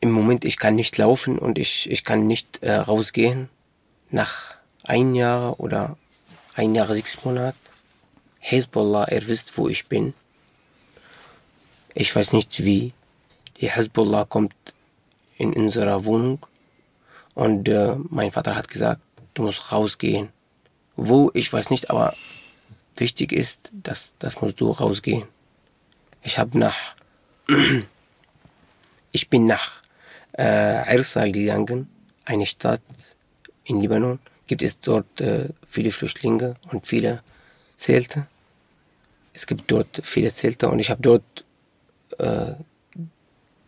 Im 0.00 0.12
Moment, 0.12 0.44
ich 0.44 0.56
kann 0.56 0.76
nicht 0.76 0.96
laufen 0.96 1.38
und 1.38 1.58
ich, 1.58 1.90
ich 1.90 2.04
kann 2.04 2.26
nicht 2.26 2.62
äh, 2.62 2.74
rausgehen. 2.74 3.48
Nach 4.10 4.56
ein 4.84 5.14
Jahr 5.14 5.58
oder 5.60 5.96
ein 6.54 6.74
Jahr, 6.74 6.88
sechs 6.88 7.24
Monate. 7.24 7.56
Hezbollah, 8.38 9.04
er 9.04 9.26
wisst, 9.28 9.56
wo 9.56 9.68
ich 9.68 9.86
bin. 9.86 10.14
Ich 11.94 12.14
weiß 12.14 12.32
nicht 12.32 12.64
wie. 12.64 12.92
Die 13.60 13.70
Hezbollah 13.70 14.24
kommt 14.24 14.54
in 15.36 15.52
unsere 15.52 16.04
Wohnung 16.04 16.44
und 17.34 17.68
äh, 17.68 17.94
mein 18.08 18.32
Vater 18.32 18.56
hat 18.56 18.68
gesagt, 18.68 19.00
du 19.34 19.42
musst 19.42 19.72
rausgehen. 19.72 20.28
Wo, 20.96 21.30
ich 21.34 21.52
weiß 21.52 21.70
nicht, 21.70 21.90
aber 21.90 22.14
wichtig 22.96 23.32
ist, 23.32 23.70
dass 23.72 24.14
das 24.18 24.40
musst 24.40 24.60
du 24.60 24.70
rausgehen. 24.70 25.24
Ich 26.22 26.38
habe 26.38 26.58
nach, 26.58 26.76
ich 29.12 29.28
bin 29.30 29.46
nach 29.46 29.82
äh, 30.38 30.94
Irsal 30.94 31.32
gegangen, 31.32 31.88
eine 32.24 32.46
Stadt 32.46 32.82
in 33.64 33.80
Libanon. 33.80 34.18
Gibt 34.46 34.62
es 34.62 34.80
dort 34.80 35.20
äh, 35.20 35.48
viele 35.68 35.92
Flüchtlinge 35.92 36.56
und 36.70 36.86
viele 36.86 37.22
Zelte. 37.76 38.26
Es 39.32 39.46
gibt 39.46 39.70
dort 39.70 40.00
viele 40.04 40.32
Zelte 40.32 40.68
und 40.68 40.78
ich 40.78 40.90
habe 40.90 41.02
dort 41.02 41.44
äh, 42.18 42.54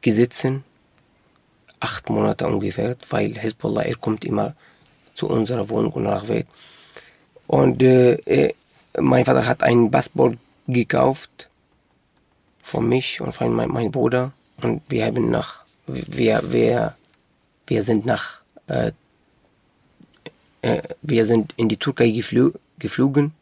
gesessen, 0.01 0.65
acht 1.81 2.09
Monate 2.11 2.47
ungefähr, 2.47 2.97
weil 3.09 3.35
Hezbollah, 3.37 3.83
er 3.83 3.97
kommt 3.97 4.25
immer 4.25 4.55
zu 5.15 5.29
unserer 5.29 5.69
Wohnung 5.71 5.93
und 5.93 6.05
nach 6.05 6.29
weg. 6.29 6.47
Und 7.47 7.83
äh, 7.83 8.15
äh, 8.15 8.55
mein 9.01 9.25
Vater 9.25 9.47
hat 9.47 9.63
ein 9.63 9.91
Passport 9.91 10.37
gekauft 10.67 11.49
von 12.63 12.89
mich 12.89 13.21
und 13.21 13.33
von 13.33 13.53
mein, 13.53 13.69
meinem 13.69 13.91
Bruder 13.91 14.33
und 14.63 14.83
wir 14.89 15.05
haben 15.05 15.31
nach, 15.31 15.65
wir, 15.87 16.41
wir, 16.53 16.95
wir 17.67 17.83
sind 17.83 18.07
nach, 18.07 18.43
äh, 18.67 18.93
äh, 20.64 20.83
wir 21.03 21.27
sind 21.27 21.53
in 21.57 21.68
die 21.68 21.77
Türkei 21.77 22.11
geflü 22.11 22.53
geflogen 22.79 23.33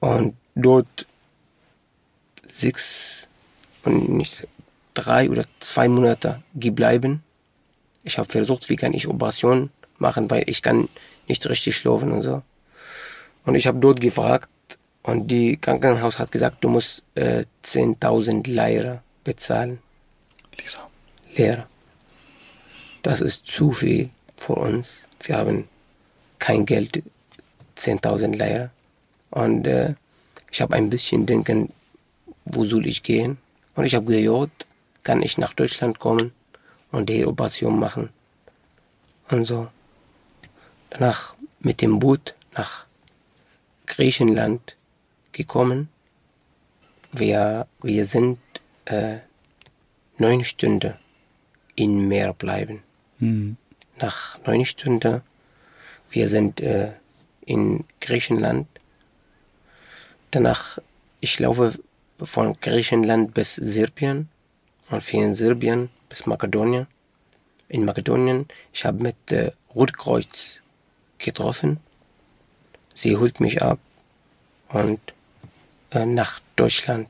und 0.00 0.34
dort 0.54 1.06
sechs 2.46 3.28
und 3.84 4.08
nicht 4.08 4.48
drei 4.94 5.28
oder 5.30 5.44
zwei 5.60 5.88
Monate 5.88 6.42
gebleiben. 6.54 7.22
Ich 8.04 8.16
habe 8.18 8.30
versucht, 8.30 8.68
wie 8.70 8.76
kann 8.76 8.94
ich 8.94 9.06
Operationen 9.06 9.70
machen, 9.98 10.30
weil 10.30 10.44
ich 10.48 10.62
kann 10.62 10.88
nicht 11.28 11.46
richtig 11.48 11.76
schlafen 11.76 12.10
und 12.10 12.22
so. 12.22 12.42
Und 13.44 13.54
ich 13.54 13.66
habe 13.66 13.78
dort 13.80 14.00
gefragt 14.00 14.48
und 15.02 15.28
die 15.28 15.58
Krankenhaus 15.58 16.18
hat 16.18 16.32
gesagt, 16.32 16.64
du 16.64 16.70
musst 16.70 17.02
äh, 17.16 17.44
10.000 17.64 18.48
Lira 18.48 19.02
bezahlen. 19.24 19.78
Lisa. 20.58 20.88
Lehrer. 21.36 21.66
Das 23.02 23.20
ist 23.20 23.46
zu 23.46 23.72
viel 23.72 24.10
für 24.42 24.54
uns. 24.54 25.04
Wir 25.20 25.36
haben 25.36 25.68
kein 26.38 26.66
Geld, 26.66 27.02
10.000 27.78 28.36
Lira. 28.36 28.70
Und 29.30 29.66
äh, 29.66 29.94
ich 30.50 30.60
habe 30.60 30.74
ein 30.74 30.90
bisschen 30.90 31.24
denken, 31.26 31.72
wo 32.44 32.64
soll 32.64 32.86
ich 32.86 33.02
gehen? 33.02 33.38
Und 33.76 33.84
ich 33.84 33.94
habe 33.94 34.06
gehört, 34.06 34.66
kann 35.04 35.22
ich 35.22 35.38
nach 35.38 35.54
Deutschland 35.54 35.98
kommen 35.98 36.32
und 36.90 37.08
die 37.08 37.24
Operation 37.24 37.78
machen. 37.78 38.10
Und 39.30 39.44
so. 39.44 39.68
Danach 40.90 41.34
mit 41.60 41.80
dem 41.80 41.98
Boot 41.98 42.34
nach 42.54 42.86
Griechenland 43.86 44.76
gekommen. 45.32 45.88
Wir, 47.12 47.66
wir 47.82 48.04
sind 48.04 48.38
äh, 48.86 49.18
neun 50.18 50.44
Stunden 50.44 50.94
im 51.76 52.08
Meer 52.08 52.34
bleiben. 52.34 52.82
Hm. 53.18 53.56
Nach 54.02 54.36
neun 54.44 54.66
Stunden, 54.66 55.22
wir 56.10 56.28
sind 56.28 56.60
äh, 56.60 56.90
in 57.46 57.84
Griechenland. 58.00 58.66
Danach, 60.32 60.78
ich 61.20 61.38
laufe 61.38 61.74
von 62.20 62.56
Griechenland 62.60 63.32
bis 63.32 63.54
Serbien, 63.54 64.28
von 64.82 65.00
vielen 65.00 65.34
Serbien 65.34 65.88
bis 66.08 66.26
Makedonien. 66.26 66.88
In 67.68 67.84
Makedonien, 67.84 68.48
ich 68.72 68.84
habe 68.84 69.00
mit 69.00 69.30
äh, 69.30 69.52
Rotkreuz 69.72 70.60
getroffen. 71.18 71.78
Sie 72.94 73.16
holt 73.16 73.38
mich 73.38 73.62
ab 73.62 73.78
und 74.70 75.00
äh, 75.92 76.04
nach 76.04 76.40
Deutschland 76.56 77.08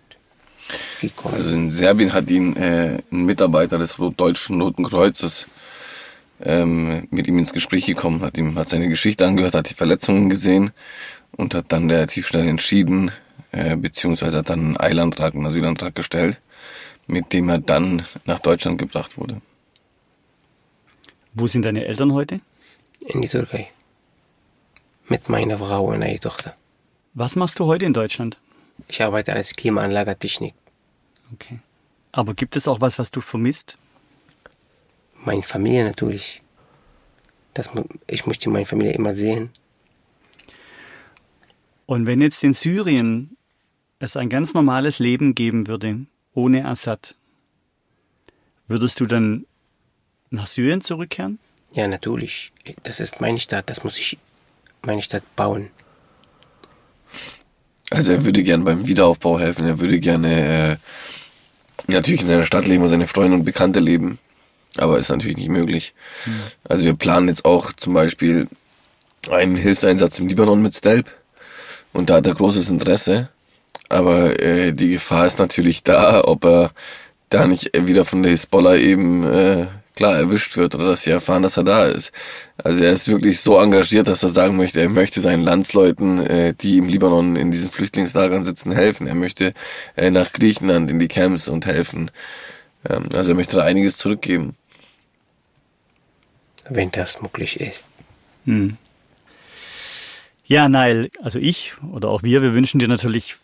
gekommen. 1.00 1.36
Also 1.36 1.54
in 1.54 1.70
Serbien 1.70 2.12
hat 2.12 2.30
ihn 2.30 2.54
äh, 2.56 3.02
ein 3.10 3.24
Mitarbeiter 3.24 3.78
des 3.78 3.96
Deutschen 3.96 4.60
Roten 4.60 4.84
Kreuzes 4.84 5.46
ähm, 6.42 7.06
mit 7.10 7.26
ihm 7.26 7.38
ins 7.38 7.52
Gespräch 7.52 7.86
gekommen, 7.86 8.20
hat 8.22 8.38
ihm 8.38 8.58
hat 8.58 8.68
seine 8.68 8.88
Geschichte 8.88 9.26
angehört, 9.26 9.54
hat 9.54 9.70
die 9.70 9.74
Verletzungen 9.74 10.28
gesehen 10.28 10.72
und 11.36 11.54
hat 11.54 11.66
dann 11.68 11.90
relativ 11.90 12.26
schnell 12.26 12.48
entschieden, 12.48 13.10
äh, 13.52 13.76
beziehungsweise 13.76 14.38
hat 14.38 14.50
dann 14.50 14.60
einen 14.60 14.80
Eilantrag, 14.80 15.34
einen 15.34 15.46
Asylantrag 15.46 15.94
gestellt, 15.94 16.40
mit 17.06 17.32
dem 17.32 17.48
er 17.48 17.58
dann 17.58 18.04
nach 18.24 18.40
Deutschland 18.40 18.78
gebracht 18.78 19.16
wurde. 19.16 19.40
Wo 21.34 21.46
sind 21.46 21.64
deine 21.64 21.84
Eltern 21.84 22.12
heute? 22.12 22.40
in 23.06 23.20
die 23.20 23.28
Türkei. 23.28 23.70
Mit 25.08 25.28
meiner 25.28 25.58
Frau 25.58 25.86
und 25.86 26.02
einer 26.02 26.20
Tochter. 26.20 26.54
Was 27.14 27.36
machst 27.36 27.58
du 27.58 27.66
heute 27.66 27.84
in 27.84 27.92
Deutschland? 27.92 28.38
Ich 28.88 29.02
arbeite 29.02 29.32
als 29.32 29.54
Klimaanlagertechnik. 29.54 30.54
Okay. 31.32 31.60
Aber 32.12 32.34
gibt 32.34 32.56
es 32.56 32.68
auch 32.68 32.80
was, 32.80 32.98
was 32.98 33.10
du 33.10 33.20
vermisst? 33.20 33.78
Meine 35.24 35.42
Familie 35.42 35.84
natürlich. 35.84 36.42
Das, 37.54 37.70
ich 38.06 38.26
möchte 38.26 38.50
meine 38.50 38.64
Familie 38.64 38.94
immer 38.94 39.12
sehen. 39.12 39.50
Und 41.86 42.06
wenn 42.06 42.20
jetzt 42.20 42.42
in 42.42 42.52
Syrien 42.54 43.36
es 43.98 44.16
ein 44.16 44.28
ganz 44.28 44.54
normales 44.54 44.98
Leben 44.98 45.34
geben 45.34 45.66
würde, 45.66 46.06
ohne 46.34 46.66
Assad, 46.66 47.14
würdest 48.66 48.98
du 49.00 49.06
dann 49.06 49.46
nach 50.30 50.46
Syrien 50.46 50.80
zurückkehren? 50.80 51.38
Ja, 51.72 51.86
natürlich. 51.86 52.52
Das 52.82 53.00
ist 53.00 53.20
meine 53.20 53.40
Stadt. 53.40 53.68
Das 53.68 53.84
muss 53.84 53.98
ich 53.98 54.18
meine 54.82 55.02
Stadt 55.02 55.24
bauen. 55.36 55.70
Also 57.90 58.12
er 58.12 58.24
würde 58.24 58.42
gern 58.42 58.64
beim 58.64 58.86
Wiederaufbau 58.86 59.38
helfen, 59.38 59.66
er 59.66 59.78
würde 59.78 60.00
gerne 60.00 60.70
äh, 60.72 60.76
natürlich 61.92 62.22
in 62.22 62.26
seiner 62.26 62.44
Stadt 62.44 62.66
leben, 62.66 62.82
wo 62.82 62.88
seine 62.88 63.06
Freunde 63.06 63.36
und 63.36 63.44
Bekannte 63.44 63.80
leben, 63.80 64.18
aber 64.78 64.98
ist 64.98 65.10
natürlich 65.10 65.36
nicht 65.36 65.50
möglich. 65.50 65.94
Also 66.68 66.84
wir 66.84 66.94
planen 66.94 67.28
jetzt 67.28 67.44
auch 67.44 67.72
zum 67.72 67.94
Beispiel 67.94 68.48
einen 69.30 69.56
Hilfseinsatz 69.56 70.18
im 70.18 70.28
Libanon 70.28 70.62
mit 70.62 70.74
Stelp 70.74 71.12
und 71.92 72.10
da 72.10 72.16
hat 72.16 72.26
er 72.26 72.34
großes 72.34 72.70
Interesse, 72.70 73.28
aber 73.88 74.40
äh, 74.40 74.72
die 74.72 74.92
Gefahr 74.92 75.26
ist 75.26 75.38
natürlich 75.38 75.82
da, 75.82 76.24
ob 76.24 76.44
er 76.44 76.70
da 77.28 77.46
nicht 77.46 77.70
wieder 77.74 78.04
von 78.04 78.22
der 78.22 78.32
Hisbollah 78.32 78.76
eben 78.76 79.24
äh, 79.24 79.66
klar 79.94 80.16
erwischt 80.16 80.56
wird 80.56 80.74
oder 80.74 80.88
dass 80.88 81.02
sie 81.02 81.10
erfahren, 81.10 81.42
dass 81.42 81.56
er 81.56 81.64
da 81.64 81.84
ist. 81.84 82.12
Also 82.56 82.84
er 82.84 82.92
ist 82.92 83.08
wirklich 83.08 83.40
so 83.40 83.58
engagiert, 83.58 84.08
dass 84.08 84.22
er 84.22 84.28
sagen 84.28 84.56
möchte, 84.56 84.80
er 84.80 84.88
möchte 84.88 85.20
seinen 85.20 85.42
Landsleuten, 85.42 86.26
äh, 86.26 86.54
die 86.54 86.78
im 86.78 86.88
Libanon 86.88 87.36
in 87.36 87.50
diesen 87.50 87.70
Flüchtlingslagern 87.70 88.44
sitzen, 88.44 88.72
helfen. 88.72 89.06
Er 89.06 89.14
möchte 89.14 89.54
äh, 89.96 90.10
nach 90.10 90.32
Griechenland 90.32 90.90
in 90.90 90.98
die 90.98 91.08
Camps 91.08 91.48
und 91.48 91.66
helfen. 91.66 92.10
Ähm, 92.88 93.08
also 93.14 93.32
er 93.32 93.34
möchte 93.34 93.56
da 93.56 93.62
einiges 93.62 93.96
zurückgeben. 93.96 94.56
Wenn 96.74 96.90
das 96.90 97.20
möglich 97.20 97.60
ist. 97.60 97.86
Hm. 98.44 98.76
Ja, 100.44 100.68
Neil, 100.68 101.10
also 101.22 101.38
ich 101.38 101.74
oder 101.92 102.08
auch 102.08 102.22
wir, 102.22 102.42
wir 102.42 102.54
wünschen 102.54 102.78
dir 102.78 102.88
natürlich 102.88 103.36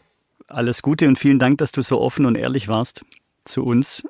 alles 0.48 0.82
Gute 0.82 1.06
und 1.08 1.18
vielen 1.18 1.38
Dank, 1.38 1.58
dass 1.58 1.72
du 1.72 1.82
so 1.82 2.00
offen 2.00 2.26
und 2.26 2.36
ehrlich 2.36 2.68
warst 2.68 3.04
zu 3.44 3.64
uns. 3.64 4.06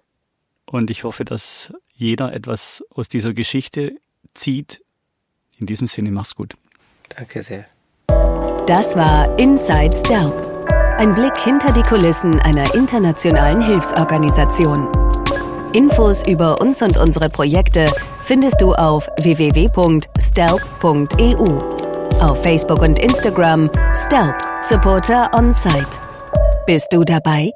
Und 0.67 0.91
ich 0.91 1.05
hoffe, 1.05 1.25
dass 1.25 1.73
jeder 1.95 2.33
etwas 2.33 2.85
aus 2.91 3.09
dieser 3.09 3.33
Geschichte 3.35 3.97
zieht. 4.35 4.83
In 5.59 5.67
diesem 5.67 5.87
Sinne, 5.87 6.11
mach's 6.11 6.35
gut. 6.35 6.55
Danke 7.09 7.43
sehr. 7.43 7.67
Das 8.67 8.97
war 8.97 9.39
Inside 9.39 9.95
Stelp. 9.95 10.67
Ein 10.99 11.15
Blick 11.15 11.37
hinter 11.39 11.73
die 11.73 11.83
Kulissen 11.83 12.39
einer 12.41 12.75
internationalen 12.75 13.63
Hilfsorganisation. 13.63 14.89
Infos 15.73 16.27
über 16.27 16.61
uns 16.61 16.83
und 16.83 16.97
unsere 16.97 17.29
Projekte 17.29 17.91
findest 18.29 18.61
du 18.61 18.75
auf 18.75 19.09
www.stelp.eu. 19.23 19.89
Auf 22.21 22.43
Facebook 22.43 22.83
und 22.83 22.99
Instagram 22.99 23.71
Stelp 23.95 24.37
Supporter 24.61 25.31
on 25.33 25.55
Site. 25.55 25.99
Bist 26.67 26.93
du 26.93 27.05
dabei? 27.05 27.51